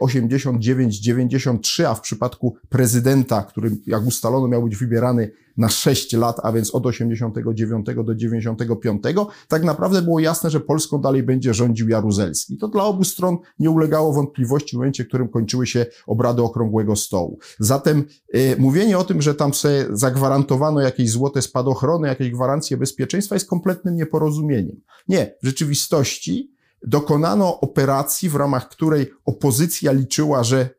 89-93, 0.01 1.83
a 1.83 1.95
w 1.95 2.01
przypadku 2.01 2.55
prezydenta, 2.69 3.43
który 3.43 3.77
jak 3.87 4.05
ustalono 4.05 4.47
miał 4.47 4.63
być 4.63 4.75
wybierany 4.75 5.31
na 5.57 5.69
6 5.69 6.13
lat, 6.13 6.39
a 6.43 6.51
więc 6.51 6.75
od 6.75 6.85
89 6.85 7.85
do 8.05 8.15
95, 8.15 9.03
tak 9.47 9.63
naprawdę 9.63 10.01
było 10.01 10.19
jasne, 10.19 10.49
że 10.49 10.59
Polską 10.59 11.01
dalej 11.01 11.23
będzie 11.23 11.53
rządził 11.53 11.89
Jaruzelski. 11.89 12.57
To 12.57 12.67
dla 12.67 12.83
obu 12.83 13.03
stron 13.03 13.37
nie 13.59 13.69
ulegało 13.69 14.13
wątpliwości 14.13 14.75
w 14.75 14.79
momencie, 14.79 15.03
w 15.03 15.07
którym 15.07 15.27
kończyły 15.27 15.67
się 15.67 15.85
obrady 16.07 16.41
Okrągłego 16.41 16.95
Stołu. 16.95 17.39
Zatem 17.59 18.03
y, 18.35 18.55
mówienie 18.59 18.97
o 18.97 19.03
tym, 19.03 19.21
że 19.21 19.35
tam 19.35 19.53
sobie 19.53 19.85
zagwarantowano 19.91 20.81
jakieś 20.81 21.11
złote 21.11 21.41
spadochrony, 21.41 22.07
jakieś 22.07 22.31
gwarancje 22.31 22.77
bezpieczeństwa 22.77 23.35
jest 23.35 23.49
kompletnym 23.49 23.95
nieporozumieniem. 23.95 24.81
Nie, 25.07 25.35
w 25.43 25.45
rzeczywistości 25.45 26.55
dokonano 26.87 27.59
operacji, 27.59 28.29
w 28.29 28.35
ramach 28.35 28.69
której 28.69 29.11
opozycja 29.25 29.91
liczyła, 29.91 30.43
że 30.43 30.69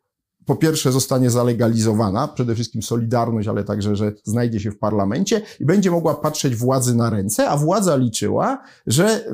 po 0.46 0.56
pierwsze 0.56 0.92
zostanie 0.92 1.30
zalegalizowana, 1.30 2.28
przede 2.28 2.54
wszystkim 2.54 2.82
Solidarność, 2.82 3.48
ale 3.48 3.64
także, 3.64 3.96
że 3.96 4.12
znajdzie 4.24 4.60
się 4.60 4.70
w 4.70 4.78
parlamencie 4.78 5.42
i 5.60 5.64
będzie 5.64 5.90
mogła 5.90 6.14
patrzeć 6.14 6.56
władzy 6.56 6.94
na 6.94 7.10
ręce, 7.10 7.48
a 7.48 7.56
władza 7.56 7.96
liczyła, 7.96 8.62
że 8.86 9.26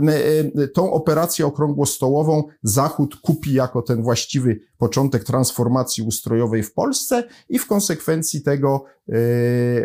e, 0.55 0.69
tą 0.69 0.93
operację 0.93 1.47
okrągłostołową 1.47 2.45
Zachód 2.63 3.17
kupi 3.17 3.53
jako 3.53 3.83
ten 3.83 4.03
właściwy 4.03 4.61
początek 4.79 5.25
transformacji 5.25 6.05
ustrojowej 6.05 6.63
w 6.63 6.75
Polsce 6.75 7.25
i 7.49 7.59
w 7.59 7.67
konsekwencji 7.67 8.43
tego, 8.43 8.85
e, 9.09 9.13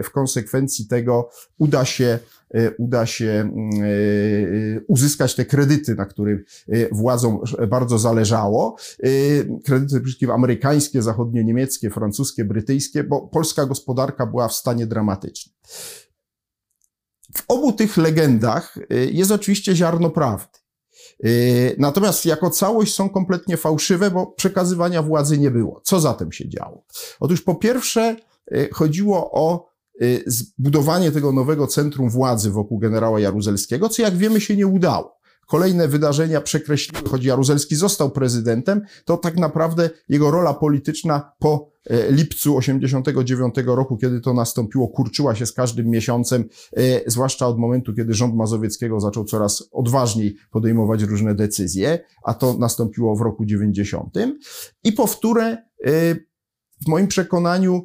w 0.04 0.12
konsekwencji 0.12 0.88
tego 0.88 1.30
uda 1.58 1.86
się 1.86 2.20
E, 2.37 2.37
uda 2.78 3.06
się 3.06 3.26
mm, 3.26 3.70
e, 3.84 4.82
uzyskać 4.88 5.36
te 5.36 5.46
kredyty, 5.46 5.96
na 5.96 6.06
których 6.06 6.46
e, 6.68 6.96
władzom 6.96 7.40
bardzo 7.70 8.00
zależało. 8.00 8.76
Kredyty 9.66 10.02
wszystkim 10.02 10.32
amerykańskie, 10.32 11.02
zachodnio-niemieckie, 11.02 11.90
francuskie, 11.90 12.46
brytyjskie, 12.46 13.04
bo 13.04 13.28
polska 13.28 13.66
gospodarka 13.66 14.26
była 14.26 14.48
w 14.48 14.54
stanie 14.54 14.88
dramatycznym. 14.88 15.56
W 17.38 17.44
obu 17.48 17.74
tych 17.74 17.98
legendach 17.98 18.78
jest 19.12 19.32
oczywiście 19.32 19.76
ziarno 19.76 20.10
prawdy. 20.10 20.60
Natomiast 21.78 22.26
jako 22.26 22.50
całość 22.50 22.94
są 22.94 23.10
kompletnie 23.10 23.58
fałszywe, 23.58 24.12
bo 24.12 24.28
przekazywania 24.28 25.04
władzy 25.04 25.38
nie 25.38 25.52
było. 25.52 25.82
Co 25.84 26.00
zatem 26.00 26.32
się 26.32 26.50
działo? 26.50 26.84
Otóż 27.20 27.42
po 27.42 27.56
pierwsze 27.56 28.16
chodziło 28.72 29.32
o 29.32 29.77
zbudowanie 30.26 31.12
tego 31.12 31.32
nowego 31.32 31.68
centrum 31.68 32.10
władzy 32.10 32.52
wokół 32.52 32.80
generała 32.80 33.20
Jaruzelskiego, 33.20 33.90
co 33.90 34.02
jak 34.02 34.18
wiemy 34.18 34.42
się 34.42 34.56
nie 34.56 34.68
udało. 34.68 35.18
Kolejne 35.48 35.88
wydarzenia 35.88 36.42
przekreśliły, 36.42 37.10
choć 37.10 37.26
Jaruzelski 37.26 37.76
został 37.76 38.12
prezydentem, 38.12 38.82
to 39.06 39.18
tak 39.18 39.38
naprawdę 39.38 39.90
jego 40.10 40.32
rola 40.32 40.54
polityczna 40.54 41.32
po 41.40 41.70
e, 41.86 42.12
lipcu 42.12 42.58
89 42.58 43.56
roku, 43.66 43.98
kiedy 43.98 44.22
to 44.22 44.34
nastąpiło, 44.34 44.88
kurczyła 44.88 45.36
się 45.36 45.46
z 45.46 45.54
każdym 45.54 45.88
miesiącem, 45.88 46.46
e, 46.78 47.12
zwłaszcza 47.12 47.48
od 47.48 47.60
momentu, 47.60 47.94
kiedy 47.94 48.14
rząd 48.14 48.36
Mazowieckiego 48.36 49.00
zaczął 49.00 49.26
coraz 49.26 49.64
odważniej 49.72 50.36
podejmować 50.52 51.02
różne 51.04 51.36
decyzje, 51.36 52.00
a 52.24 52.34
to 52.34 52.58
nastąpiło 52.58 53.16
w 53.16 53.22
roku 53.22 53.46
90. 53.46 54.14
I 54.84 54.92
powtórę, 54.92 55.58
e, 55.86 56.16
w 56.86 56.88
moim 56.88 57.08
przekonaniu, 57.08 57.84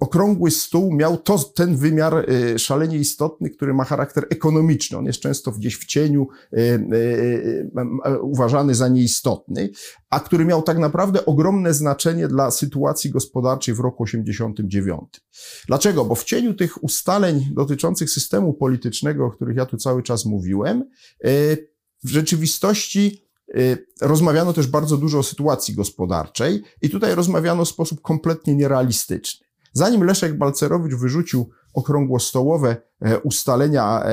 okrągły 0.00 0.50
stół 0.50 0.92
miał 0.92 1.16
to, 1.16 1.38
ten 1.38 1.76
wymiar 1.76 2.30
y, 2.30 2.58
szalenie 2.58 2.98
istotny, 2.98 3.50
który 3.50 3.74
ma 3.74 3.84
charakter 3.84 4.26
ekonomiczny. 4.30 4.98
On 4.98 5.04
jest 5.04 5.20
często 5.20 5.52
gdzieś 5.52 5.76
w 5.76 5.86
cieniu 5.86 6.28
y, 6.52 6.58
y, 6.58 7.70
uważany 8.22 8.74
za 8.74 8.88
nieistotny, 8.88 9.70
a 10.10 10.20
który 10.20 10.44
miał 10.44 10.62
tak 10.62 10.78
naprawdę 10.78 11.26
ogromne 11.26 11.74
znaczenie 11.74 12.28
dla 12.28 12.50
sytuacji 12.50 13.10
gospodarczej 13.10 13.74
w 13.74 13.80
roku 13.80 14.02
89. 14.02 15.00
Dlaczego? 15.66 16.04
Bo 16.04 16.14
w 16.14 16.24
cieniu 16.24 16.54
tych 16.54 16.84
ustaleń 16.84 17.48
dotyczących 17.54 18.10
systemu 18.10 18.54
politycznego, 18.54 19.26
o 19.26 19.30
których 19.30 19.56
ja 19.56 19.66
tu 19.66 19.76
cały 19.76 20.02
czas 20.02 20.24
mówiłem, 20.26 20.84
w 22.04 22.08
rzeczywistości 22.08 23.24
rozmawiano 24.00 24.52
też 24.52 24.66
bardzo 24.66 24.96
dużo 24.96 25.18
o 25.18 25.22
sytuacji 25.22 25.74
gospodarczej 25.74 26.62
i 26.82 26.90
tutaj 26.90 27.14
rozmawiano 27.14 27.64
w 27.64 27.68
sposób 27.68 28.00
kompletnie 28.00 28.54
nierealistyczny. 28.54 29.49
Zanim 29.72 30.04
Leszek 30.04 30.38
Balcerowicz 30.38 30.94
wyrzucił 30.94 31.50
okrągłostołowe 31.74 32.76
e, 33.00 33.18
ustalenia 33.18 34.02
e, 34.04 34.08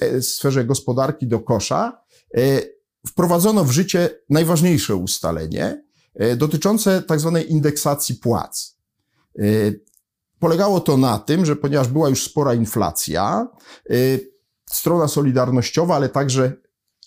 e, 0.00 0.20
w 0.20 0.24
sferze 0.24 0.64
gospodarki 0.64 1.26
do 1.26 1.40
kosza, 1.40 2.00
wprowadzono 3.06 3.64
w 3.64 3.70
życie 3.70 4.10
najważniejsze 4.30 4.96
ustalenie 4.96 5.82
dotyczące 6.36 7.02
tak 7.02 7.20
zwanej 7.20 7.52
indeksacji 7.52 8.14
płac. 8.14 8.78
Polegało 10.38 10.80
to 10.80 10.96
na 10.96 11.18
tym, 11.18 11.46
że 11.46 11.56
ponieważ 11.56 11.88
była 11.88 12.08
już 12.08 12.24
spora 12.24 12.54
inflacja, 12.54 13.48
strona 14.70 15.08
solidarnościowa, 15.08 15.96
ale 15.96 16.08
także 16.08 16.52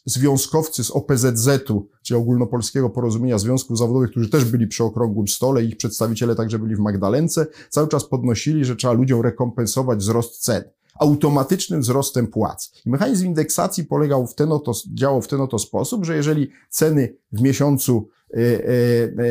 związkowcy 0.05 0.83
z 0.83 0.91
OPZZ-u, 0.91 1.87
czyli 2.03 2.17
Ogólnopolskiego 2.17 2.89
Porozumienia 2.89 3.39
Związków 3.39 3.77
Zawodowych, 3.77 4.11
którzy 4.11 4.29
też 4.29 4.45
byli 4.45 4.67
przy 4.67 4.83
okrągłym 4.83 5.27
stole, 5.27 5.63
ich 5.63 5.77
przedstawiciele 5.77 6.35
także 6.35 6.59
byli 6.59 6.75
w 6.75 6.79
Magdalence, 6.79 7.47
cały 7.69 7.87
czas 7.87 8.05
podnosili, 8.05 8.65
że 8.65 8.75
trzeba 8.75 8.93
ludziom 8.93 9.21
rekompensować 9.21 9.99
wzrost 9.99 10.43
cen 10.43 10.63
automatycznym 10.99 11.81
wzrostem 11.81 12.27
płac. 12.27 12.71
I 12.85 12.89
mechanizm 12.89 13.25
indeksacji 13.25 13.83
polegał 13.83 14.27
w 14.27 14.35
ten 14.35 14.51
oto, 14.51 14.71
działał 14.93 15.21
w 15.21 15.27
ten 15.27 15.41
oto 15.41 15.59
sposób, 15.59 16.05
że 16.05 16.15
jeżeli 16.15 16.51
ceny 16.69 17.15
w 17.31 17.41
miesiącu 17.41 18.07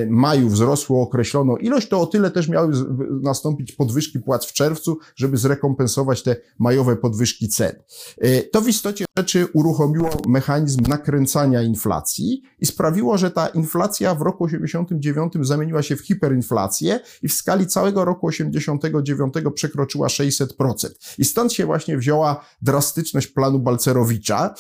maju 0.09 0.49
wzrosło 0.49 1.03
określoną 1.03 1.57
ilość, 1.57 1.89
to 1.89 2.01
o 2.01 2.07
tyle 2.07 2.31
też 2.31 2.49
miały 2.49 2.73
nastąpić 3.23 3.73
podwyżki 3.73 4.19
płac 4.19 4.47
w 4.47 4.53
czerwcu, 4.53 4.99
żeby 5.17 5.37
zrekompensować 5.37 6.23
te 6.23 6.37
majowe 6.59 6.97
podwyżki 6.97 7.49
cen. 7.49 7.73
To 8.53 8.61
w 8.61 8.69
istocie 8.69 9.05
rzeczy 9.19 9.47
uruchomiło 9.53 10.11
mechanizm 10.29 10.83
nakręcania 10.89 11.63
inflacji 11.63 12.43
i 12.61 12.67
sprawiło, 12.67 13.19
że 13.19 13.31
ta 13.31 13.47
inflacja 13.47 14.15
w 14.15 14.23
roku 14.23 14.45
89 14.45 15.33
zamieniła 15.41 15.83
się 15.83 15.97
w 15.97 16.01
hiperinflację 16.01 17.01
i 17.23 17.29
w 17.29 17.33
skali 17.33 17.67
całego 17.67 18.05
roku 18.05 18.27
89 18.27 19.35
przekroczyła 19.55 20.09
600%. 20.09 20.47
I 21.19 21.25
stąd 21.25 21.53
się 21.53 21.67
właśnie 21.67 21.99
wzięła 21.99 22.45
drastyczność 22.63 23.27
planu 23.27 23.59
Balcerowicza, 23.59 24.55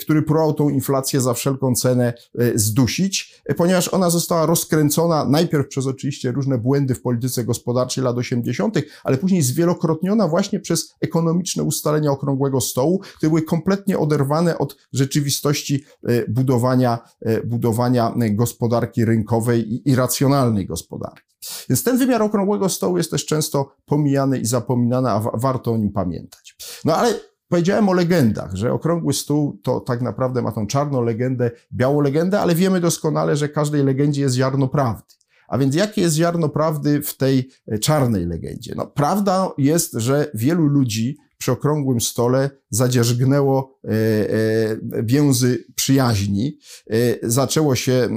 który 0.00 0.22
próbował 0.22 0.54
tą 0.54 0.68
inflację 0.68 1.20
za 1.20 1.34
wszelką 1.34 1.74
cenę 1.74 2.12
zdusić 2.54 3.42
ponieważ 3.58 3.94
ona 3.94 4.10
została 4.10 4.46
rozkręcona 4.46 5.24
najpierw 5.24 5.68
przez 5.68 5.86
oczywiście 5.86 6.32
różne 6.32 6.58
błędy 6.58 6.94
w 6.94 7.02
polityce 7.02 7.44
gospodarczej 7.44 8.04
lat 8.04 8.18
80., 8.18 8.78
ale 9.04 9.18
później 9.18 9.42
zwielokrotniona 9.42 10.28
właśnie 10.28 10.60
przez 10.60 10.94
ekonomiczne 11.00 11.62
ustalenia 11.62 12.10
okrągłego 12.10 12.60
stołu, 12.60 12.98
które 12.98 13.30
były 13.30 13.42
kompletnie 13.42 13.98
oderwane 13.98 14.58
od 14.58 14.76
rzeczywistości 14.92 15.84
e, 16.08 16.30
budowania, 16.30 16.98
e, 17.20 17.46
budowania 17.46 18.14
gospodarki 18.30 19.04
rynkowej 19.04 19.88
i 19.88 19.94
racjonalnej 19.94 20.66
gospodarki. 20.66 21.36
Więc 21.68 21.84
ten 21.84 21.98
wymiar 21.98 22.22
okrągłego 22.22 22.68
stołu 22.68 22.98
jest 22.98 23.10
też 23.10 23.26
często 23.26 23.72
pomijany 23.84 24.38
i 24.38 24.46
zapominany, 24.46 25.10
a 25.10 25.20
warto 25.34 25.72
o 25.72 25.76
nim 25.76 25.92
pamiętać. 25.92 26.56
No 26.84 26.96
ale 26.96 27.14
Powiedziałem 27.48 27.88
o 27.88 27.92
legendach, 27.92 28.54
że 28.54 28.72
okrągły 28.72 29.12
stół 29.12 29.60
to 29.62 29.80
tak 29.80 30.00
naprawdę 30.00 30.42
ma 30.42 30.52
tą 30.52 30.66
czarną 30.66 31.02
legendę, 31.02 31.50
białą 31.72 32.00
legendę, 32.00 32.40
ale 32.40 32.54
wiemy 32.54 32.80
doskonale, 32.80 33.36
że 33.36 33.48
każdej 33.48 33.84
legendzie 33.84 34.22
jest 34.22 34.34
ziarno 34.34 34.68
prawdy. 34.68 35.14
A 35.48 35.58
więc 35.58 35.74
jakie 35.74 36.00
jest 36.00 36.16
ziarno 36.16 36.48
prawdy 36.48 37.02
w 37.02 37.16
tej 37.16 37.48
e, 37.66 37.78
czarnej 37.78 38.26
legendzie? 38.26 38.74
No, 38.76 38.86
prawda 38.86 39.50
jest, 39.58 39.92
że 39.92 40.30
wielu 40.34 40.66
ludzi 40.66 41.16
przy 41.38 41.52
okrągłym 41.52 42.00
stole 42.00 42.50
zadzierzgnęło 42.70 43.78
e, 43.84 43.90
e, 43.90 45.02
więzy 45.02 45.64
przyjaźni, 45.74 46.58
e, 46.90 46.94
zaczęło 47.22 47.74
się, 47.74 48.08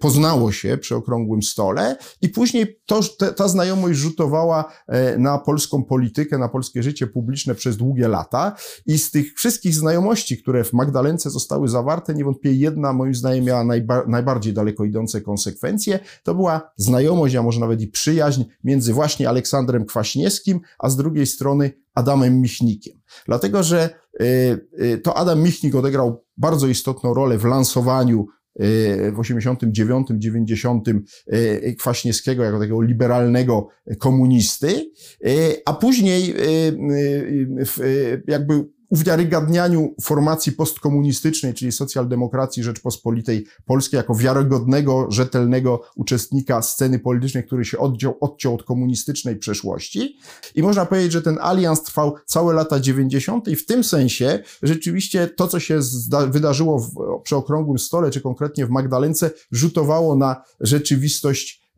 poznało 0.00 0.52
się 0.52 0.78
przy 0.78 0.96
okrągłym 0.96 1.42
stole 1.42 1.96
i 2.22 2.28
później 2.28 2.80
to, 2.86 3.00
ta 3.36 3.48
znajomość 3.48 3.98
rzutowała 3.98 4.72
na 5.18 5.38
polską 5.38 5.84
politykę, 5.84 6.38
na 6.38 6.48
polskie 6.48 6.82
życie 6.82 7.06
publiczne 7.06 7.54
przez 7.54 7.76
długie 7.76 8.08
lata 8.08 8.56
i 8.86 8.98
z 8.98 9.10
tych 9.10 9.34
wszystkich 9.34 9.74
znajomości, 9.74 10.42
które 10.42 10.64
w 10.64 10.72
Magdalence 10.72 11.30
zostały 11.30 11.68
zawarte, 11.68 12.14
niewątpliwie 12.14 12.56
jedna 12.56 12.92
moim 12.92 13.14
zdaniem 13.14 13.44
miała 13.44 13.64
najba 13.64 14.04
najbardziej 14.08 14.52
daleko 14.52 14.84
idące 14.84 15.20
konsekwencje. 15.20 15.98
To 16.22 16.34
była 16.34 16.70
znajomość, 16.76 17.34
a 17.34 17.42
może 17.42 17.60
nawet 17.60 17.80
i 17.80 17.88
przyjaźń 17.88 18.44
między 18.64 18.92
właśnie 18.92 19.28
Aleksandrem 19.28 19.84
Kwaśniewskim, 19.84 20.60
a 20.78 20.90
z 20.90 20.96
drugiej 20.96 21.26
strony 21.26 21.72
Adamem 21.94 22.40
Michnikiem. 22.40 23.00
Dlatego, 23.26 23.62
że 23.62 23.90
y, 24.20 24.24
y, 24.82 24.98
to 24.98 25.16
Adam 25.16 25.42
Michnik 25.42 25.74
odegrał 25.74 26.24
bardzo 26.36 26.66
istotną 26.66 27.14
rolę 27.14 27.38
w 27.38 27.44
lansowaniu 27.44 28.26
y, 28.60 29.12
w 29.12 29.18
89, 29.18 30.08
90 30.10 30.88
Kwaśniewskiego 31.78 32.44
jako 32.44 32.58
takiego 32.58 32.82
liberalnego 32.82 33.68
komunisty, 33.98 34.90
a 35.66 35.72
później 35.72 36.34
jakby 38.26 38.64
uwiarygadnianiu 38.90 39.94
formacji 40.02 40.52
postkomunistycznej, 40.52 41.54
czyli 41.54 41.72
socjaldemokracji 41.72 42.62
Rzeczpospolitej 42.62 43.46
Polskiej, 43.64 43.98
jako 43.98 44.14
wiarygodnego, 44.14 45.06
rzetelnego 45.10 45.82
uczestnika 45.96 46.62
sceny 46.62 46.98
politycznej, 46.98 47.44
który 47.44 47.64
się 47.64 47.78
odciął, 47.78 48.16
odciął 48.20 48.54
od 48.54 48.62
komunistycznej 48.62 49.36
przeszłości. 49.36 50.16
I 50.54 50.62
można 50.62 50.86
powiedzieć, 50.86 51.12
że 51.12 51.22
ten 51.22 51.38
alians 51.40 51.82
trwał 51.82 52.14
całe 52.26 52.54
lata 52.54 52.80
90. 52.80 53.48
i 53.48 53.56
w 53.56 53.66
tym 53.66 53.84
sensie 53.84 54.42
rzeczywiście 54.62 55.26
to, 55.28 55.48
co 55.48 55.60
się 55.60 55.78
wydarzyło 56.28 56.78
w, 56.78 56.90
przy 57.22 57.36
okrągłym 57.36 57.78
stole, 57.78 58.10
czy 58.10 58.20
konkretnie 58.20 58.66
w 58.66 58.70
Magdalence, 58.70 59.30
rzutowało 59.52 60.16
na 60.16 60.42
rzeczywistość 60.60 61.69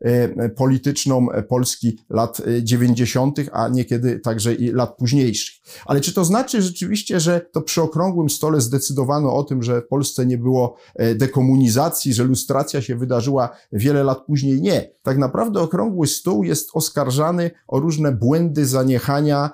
polityczną 0.55 1.27
Polski 1.47 1.97
lat 2.09 2.41
90., 2.61 3.39
a 3.51 3.67
niekiedy 3.67 4.19
także 4.19 4.53
i 4.53 4.71
lat 4.71 4.97
późniejszych. 4.97 5.55
Ale 5.85 6.01
czy 6.01 6.13
to 6.13 6.25
znaczy 6.25 6.61
rzeczywiście, 6.61 7.19
że 7.19 7.41
to 7.51 7.61
przy 7.61 7.81
okrągłym 7.81 8.29
stole 8.29 8.61
zdecydowano 8.61 9.35
o 9.35 9.43
tym, 9.43 9.63
że 9.63 9.81
w 9.81 9.87
Polsce 9.87 10.25
nie 10.25 10.37
było 10.37 10.75
dekomunizacji, 11.15 12.13
że 12.13 12.23
lustracja 12.23 12.81
się 12.81 12.95
wydarzyła 12.95 13.49
wiele 13.71 14.03
lat 14.03 14.25
później? 14.25 14.61
Nie. 14.61 14.89
Tak 15.03 15.17
naprawdę 15.17 15.59
okrągły 15.59 16.07
stół 16.07 16.43
jest 16.43 16.69
oskarżany 16.73 17.51
o 17.67 17.79
różne 17.79 18.11
błędy, 18.11 18.65
zaniechania 18.65 19.49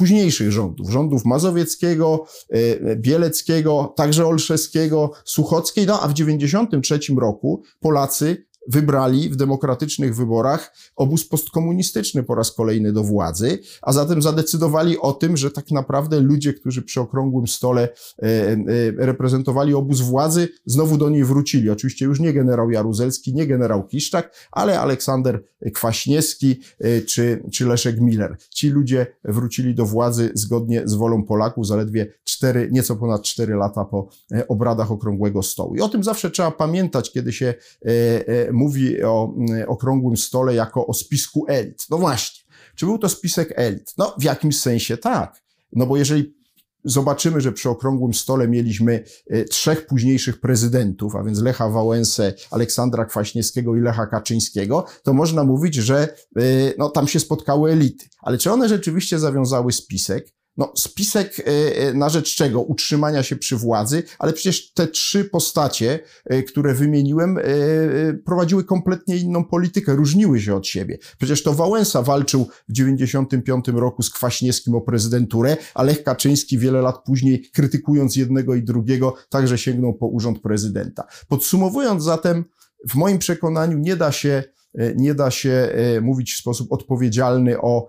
późniejszych 0.00 0.52
rządów, 0.52 0.90
rządów 0.90 1.24
Mazowieckiego, 1.24 2.26
e, 2.50 2.96
Bieleckiego, 2.96 3.94
także 3.96 4.26
Olszewskiego, 4.26 5.10
Suchockiej, 5.24 5.86
no 5.86 6.00
a 6.00 6.08
w 6.08 6.14
1993 6.14 7.20
roku 7.20 7.62
Polacy 7.80 8.46
wybrali 8.68 9.30
w 9.30 9.36
demokratycznych 9.36 10.16
wyborach 10.16 10.74
obóz 10.96 11.28
postkomunistyczny 11.28 12.22
po 12.22 12.34
raz 12.34 12.52
kolejny 12.52 12.92
do 12.92 13.04
władzy, 13.04 13.58
a 13.82 13.92
zatem 13.92 14.22
zadecydowali 14.22 14.98
o 14.98 15.12
tym, 15.12 15.36
że 15.36 15.50
tak 15.50 15.70
naprawdę 15.70 16.20
ludzie, 16.20 16.54
którzy 16.54 16.82
przy 16.82 17.00
okrągłym 17.00 17.46
stole 17.46 17.82
e, 17.82 18.26
e, 18.26 18.56
reprezentowali 18.96 19.74
obóz 19.74 20.00
władzy, 20.00 20.48
znowu 20.66 20.96
do 20.96 21.10
niej 21.10 21.24
wrócili. 21.24 21.70
Oczywiście 21.70 22.04
już 22.04 22.20
nie 22.20 22.32
generał 22.32 22.70
Jaruzelski, 22.70 23.34
nie 23.34 23.46
generał 23.46 23.86
Kiszczak, 23.86 24.34
ale 24.52 24.80
Aleksander 24.80 25.44
Kwaśniewski 25.74 26.60
e, 26.80 27.00
czy, 27.00 27.42
czy 27.52 27.66
Leszek 27.66 28.00
Miller. 28.00 28.36
Ci 28.50 28.68
ludzie 28.68 29.06
wrócili 29.24 29.74
do 29.74 29.86
władzy 29.86 30.30
zgodnie 30.34 30.82
z 30.84 30.94
wolą 30.94 31.24
Polaków 31.24 31.66
zaledwie 31.66 32.12
cztery, 32.24 32.68
nieco 32.72 32.96
ponad 32.96 33.22
cztery 33.22 33.54
lata 33.54 33.84
po 33.84 34.08
obradach 34.48 34.92
okrągłego 34.92 35.42
stołu. 35.42 35.74
I 35.74 35.80
o 35.80 35.88
tym 35.88 36.04
zawsze 36.04 36.30
trzeba 36.30 36.50
pamiętać, 36.50 37.12
kiedy 37.12 37.32
się 37.32 37.54
o 39.04 39.34
mm, 39.36 39.68
okrągłym 39.68 40.16
stole 40.16 40.54
jako 40.54 40.86
o 40.86 40.94
spisku 40.94 41.44
elit. 41.48 41.86
No 41.90 41.98
właśnie, 41.98 42.44
czy 42.76 42.86
był 42.86 42.98
to 42.98 43.08
spisek 43.08 43.52
elit? 43.56 43.94
No 43.98 44.14
w 44.18 44.22
jakimś 44.22 44.60
sensie 44.60 44.96
tak. 44.96 45.42
No 45.72 45.86
bo 45.86 45.96
jeżeli 45.96 46.40
zobaczymy, 46.84 47.40
że 47.40 47.52
przy 47.52 47.68
okrągłym 47.68 48.14
stole 48.14 48.48
mieliśmy 48.48 49.04
e, 49.30 49.44
trzech 49.44 49.86
późniejszych 49.86 50.40
prezydentów, 50.40 51.16
a 51.16 51.22
więc 51.22 51.40
Lecha 51.40 51.68
Wałęsę, 51.68 52.34
Aleksandra 52.50 53.04
Kwaśniewskiego 53.04 53.76
i 53.76 53.80
Lecha 53.80 54.06
Kaczyńskiego, 54.06 54.84
to 55.02 55.12
można 55.12 55.44
mówić, 55.44 55.74
że 55.74 56.14
e, 56.36 56.42
no, 56.78 56.90
tam 56.90 57.08
się 57.08 57.20
spotkały 57.20 57.72
elity. 57.72 58.06
Ale 58.22 58.38
czy 58.38 58.52
one 58.52 58.68
rzeczywiście 58.68 59.18
zawiązały 59.18 59.72
spisek? 59.72 60.39
No, 60.60 60.72
spisek 60.76 61.40
e, 61.40 61.42
e, 61.76 61.94
na 61.94 62.08
rzecz 62.08 62.34
czego? 62.34 62.62
Utrzymania 62.62 63.22
się 63.22 63.36
przy 63.36 63.56
władzy, 63.56 64.02
ale 64.18 64.32
przecież 64.32 64.72
te 64.72 64.86
trzy 64.86 65.24
postacie, 65.24 65.98
e, 66.24 66.42
które 66.42 66.74
wymieniłem, 66.74 67.38
prowadziły 68.24 68.64
kompletnie 68.64 69.16
inną 69.16 69.44
politykę, 69.44 69.96
różniły 69.96 70.40
się 70.40 70.54
od 70.54 70.66
siebie. 70.66 70.98
Przecież 71.18 71.42
to 71.42 71.52
Wałęsa 71.52 72.02
walczył 72.02 72.48
w 72.68 72.72
95 72.72 73.68
roku 73.68 74.02
z 74.02 74.10
Kwaśniewskim 74.10 74.74
o 74.74 74.80
prezydenturę, 74.80 75.56
a 75.74 75.82
Lech 75.82 76.04
Kaczyński 76.04 76.58
wiele 76.58 76.82
lat 76.82 77.04
później, 77.04 77.50
krytykując 77.50 78.16
jednego 78.16 78.54
i 78.54 78.62
drugiego, 78.62 79.14
także 79.28 79.58
sięgnął 79.58 79.94
po 79.94 80.06
urząd 80.06 80.40
prezydenta. 80.42 81.04
Podsumowując 81.28 82.04
zatem, 82.04 82.44
w 82.88 82.94
moim 82.94 83.18
przekonaniu 83.18 83.78
nie 83.78 83.96
da 83.96 84.12
się, 84.12 84.44
nie 84.96 85.14
da 85.14 85.30
się 85.30 85.72
mówić 86.02 86.34
w 86.34 86.38
sposób 86.38 86.72
odpowiedzialny 86.72 87.60
o 87.60 87.88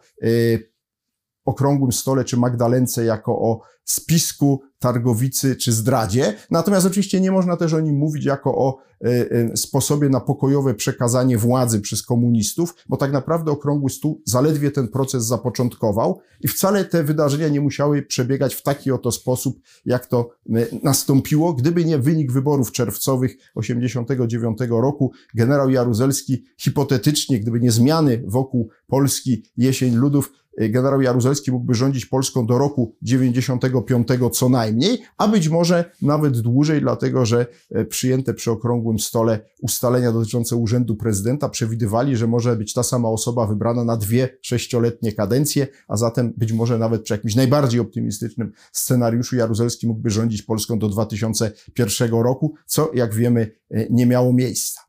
okrągłym 1.51 1.91
stole 1.91 2.25
czy 2.25 2.37
Magdalence 2.37 3.05
jako 3.05 3.31
o 3.39 3.61
spisku, 3.85 4.61
targowicy 4.79 5.55
czy 5.55 5.71
zdradzie. 5.71 6.33
Natomiast 6.51 6.87
oczywiście 6.87 7.21
nie 7.21 7.31
można 7.31 7.57
też 7.57 7.73
o 7.73 7.79
nim 7.79 7.95
mówić 7.95 8.25
jako 8.25 8.57
o 8.57 8.77
y, 9.05 9.09
y, 9.09 9.57
sposobie 9.57 10.09
na 10.09 10.19
pokojowe 10.19 10.73
przekazanie 10.73 11.37
władzy 11.37 11.81
przez 11.81 12.03
komunistów, 12.03 12.75
bo 12.89 12.97
tak 12.97 13.11
naprawdę 13.11 13.51
okrągły 13.51 13.89
stół 13.89 14.21
zaledwie 14.25 14.71
ten 14.71 14.87
proces 14.87 15.25
zapoczątkował 15.25 16.19
i 16.41 16.47
wcale 16.47 16.85
te 16.85 17.03
wydarzenia 17.03 17.47
nie 17.47 17.61
musiały 17.61 18.01
przebiegać 18.01 18.55
w 18.55 18.63
taki 18.63 18.91
oto 18.91 19.11
sposób, 19.11 19.59
jak 19.85 20.05
to 20.05 20.29
y, 20.55 20.79
nastąpiło, 20.83 21.53
gdyby 21.53 21.85
nie 21.85 21.97
wynik 21.97 22.31
wyborów 22.31 22.71
czerwcowych 22.71 23.37
89 23.55 24.57
roku. 24.69 25.11
Generał 25.35 25.69
Jaruzelski 25.69 26.43
hipotetycznie, 26.57 27.39
gdyby 27.39 27.59
nie 27.59 27.71
zmiany 27.71 28.23
wokół 28.27 28.69
Polski 28.87 29.43
jesień 29.57 29.95
ludów, 29.95 30.31
generał 30.57 31.01
Jaruzelski 31.01 31.51
mógłby 31.51 31.75
rządzić 31.75 32.05
Polską 32.05 32.45
do 32.45 32.57
roku 32.57 32.95
95 33.01 34.07
co 34.31 34.49
najmniej, 34.49 35.01
a 35.17 35.27
być 35.27 35.49
może 35.49 35.91
nawet 36.01 36.39
dłużej, 36.39 36.81
dlatego 36.81 37.25
że 37.25 37.45
y, 37.75 37.85
przyjęte 37.85 38.33
przy 38.33 38.51
okrągłym 38.51 38.99
stole 38.99 39.39
ustalenia 39.61 40.11
dotyczące 40.11 40.55
urzędu 40.55 40.95
prezydenta 40.95 41.49
przewidywali, 41.49 42.17
że 42.17 42.27
może 42.27 42.55
być 42.55 42.73
ta 42.73 42.83
sama 42.83 43.09
osoba 43.09 43.47
wybrana 43.47 43.83
na 43.83 43.97
dwie 43.97 44.37
sześcioletnie 44.41 45.13
kadencje, 45.13 45.67
a 45.87 45.97
zatem 45.97 46.33
być 46.37 46.51
może 46.53 46.77
nawet 46.77 47.03
przy 47.03 47.13
jakimś 47.13 47.35
najbardziej 47.35 47.79
optymistycznym 47.79 48.51
scenariuszu 48.71 49.35
Jaruzelski 49.35 49.87
mógłby 49.87 50.09
rządzić 50.09 50.41
Polską 50.41 50.79
do 50.79 50.89
2001 50.89 52.11
roku, 52.11 52.53
co 52.65 52.91
jak 52.93 53.13
wiemy 53.13 53.51
y, 53.75 53.87
nie 53.89 54.05
miało 54.05 54.33
miejsca. 54.33 54.81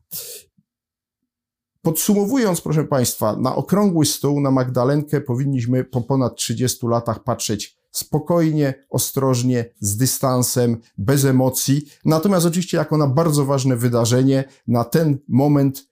Podsumowując, 1.85 2.61
proszę 2.61 2.83
Państwa, 2.83 3.35
na 3.35 3.55
okrągły 3.55 4.05
stół, 4.05 4.41
na 4.41 4.51
Magdalenkę 4.51 5.21
powinniśmy 5.21 5.83
po 5.83 6.01
ponad 6.01 6.35
30 6.35 6.87
latach 6.87 7.23
patrzeć 7.23 7.77
spokojnie, 7.91 8.73
ostrożnie, 8.89 9.65
z 9.79 9.97
dystansem, 9.97 10.77
bez 10.97 11.25
emocji. 11.25 11.85
Natomiast 12.05 12.45
oczywiście 12.45 12.77
jako 12.77 12.97
na 12.97 13.07
bardzo 13.07 13.45
ważne 13.45 13.75
wydarzenie, 13.75 14.43
na 14.67 14.83
ten 14.83 15.17
moment 15.27 15.87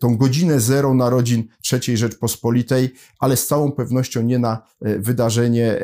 tą 0.00 0.16
godzinę 0.16 0.60
zero 0.60 0.94
narodzin 0.94 1.44
III 1.72 1.96
Rzeczpospolitej, 1.96 2.90
ale 3.18 3.36
z 3.36 3.46
całą 3.46 3.72
pewnością 3.72 4.22
nie 4.22 4.38
na 4.38 4.62
y, 4.86 5.00
wydarzenie, 5.00 5.82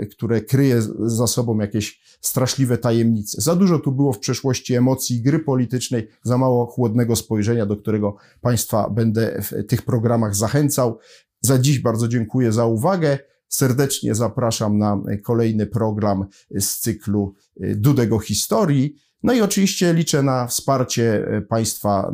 y, 0.00 0.06
które 0.06 0.40
kryje 0.40 0.82
za 0.98 1.26
sobą 1.26 1.58
jakieś 1.58 2.00
straszliwe 2.20 2.78
tajemnice. 2.78 3.42
Za 3.42 3.56
dużo 3.56 3.78
tu 3.78 3.92
było 3.92 4.12
w 4.12 4.18
przeszłości 4.18 4.74
emocji, 4.74 5.22
gry 5.22 5.38
politycznej, 5.38 6.08
za 6.22 6.38
mało 6.38 6.66
chłodnego 6.66 7.16
spojrzenia, 7.16 7.66
do 7.66 7.76
którego 7.76 8.16
Państwa 8.40 8.90
będę 8.90 9.42
w 9.42 9.66
tych 9.66 9.82
programach 9.82 10.36
zachęcał. 10.36 10.98
Za 11.40 11.58
dziś 11.58 11.78
bardzo 11.78 12.08
dziękuję 12.08 12.52
za 12.52 12.66
uwagę. 12.66 13.18
Serdecznie 13.48 14.14
zapraszam 14.14 14.78
na 14.78 15.02
kolejny 15.22 15.66
program 15.66 16.24
z 16.50 16.78
cyklu 16.78 17.34
Dudego 17.56 18.18
Historii. 18.18 18.96
No 19.24 19.32
i 19.32 19.40
oczywiście 19.40 19.94
liczę 19.94 20.22
na 20.22 20.46
wsparcie 20.46 21.26
e, 21.26 21.40
Państwa, 21.40 22.12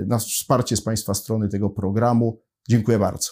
e, 0.00 0.04
na 0.06 0.18
wsparcie 0.18 0.76
z 0.76 0.82
Państwa 0.82 1.14
strony 1.14 1.48
tego 1.48 1.70
programu. 1.70 2.40
Dziękuję 2.68 2.98
bardzo. 2.98 3.30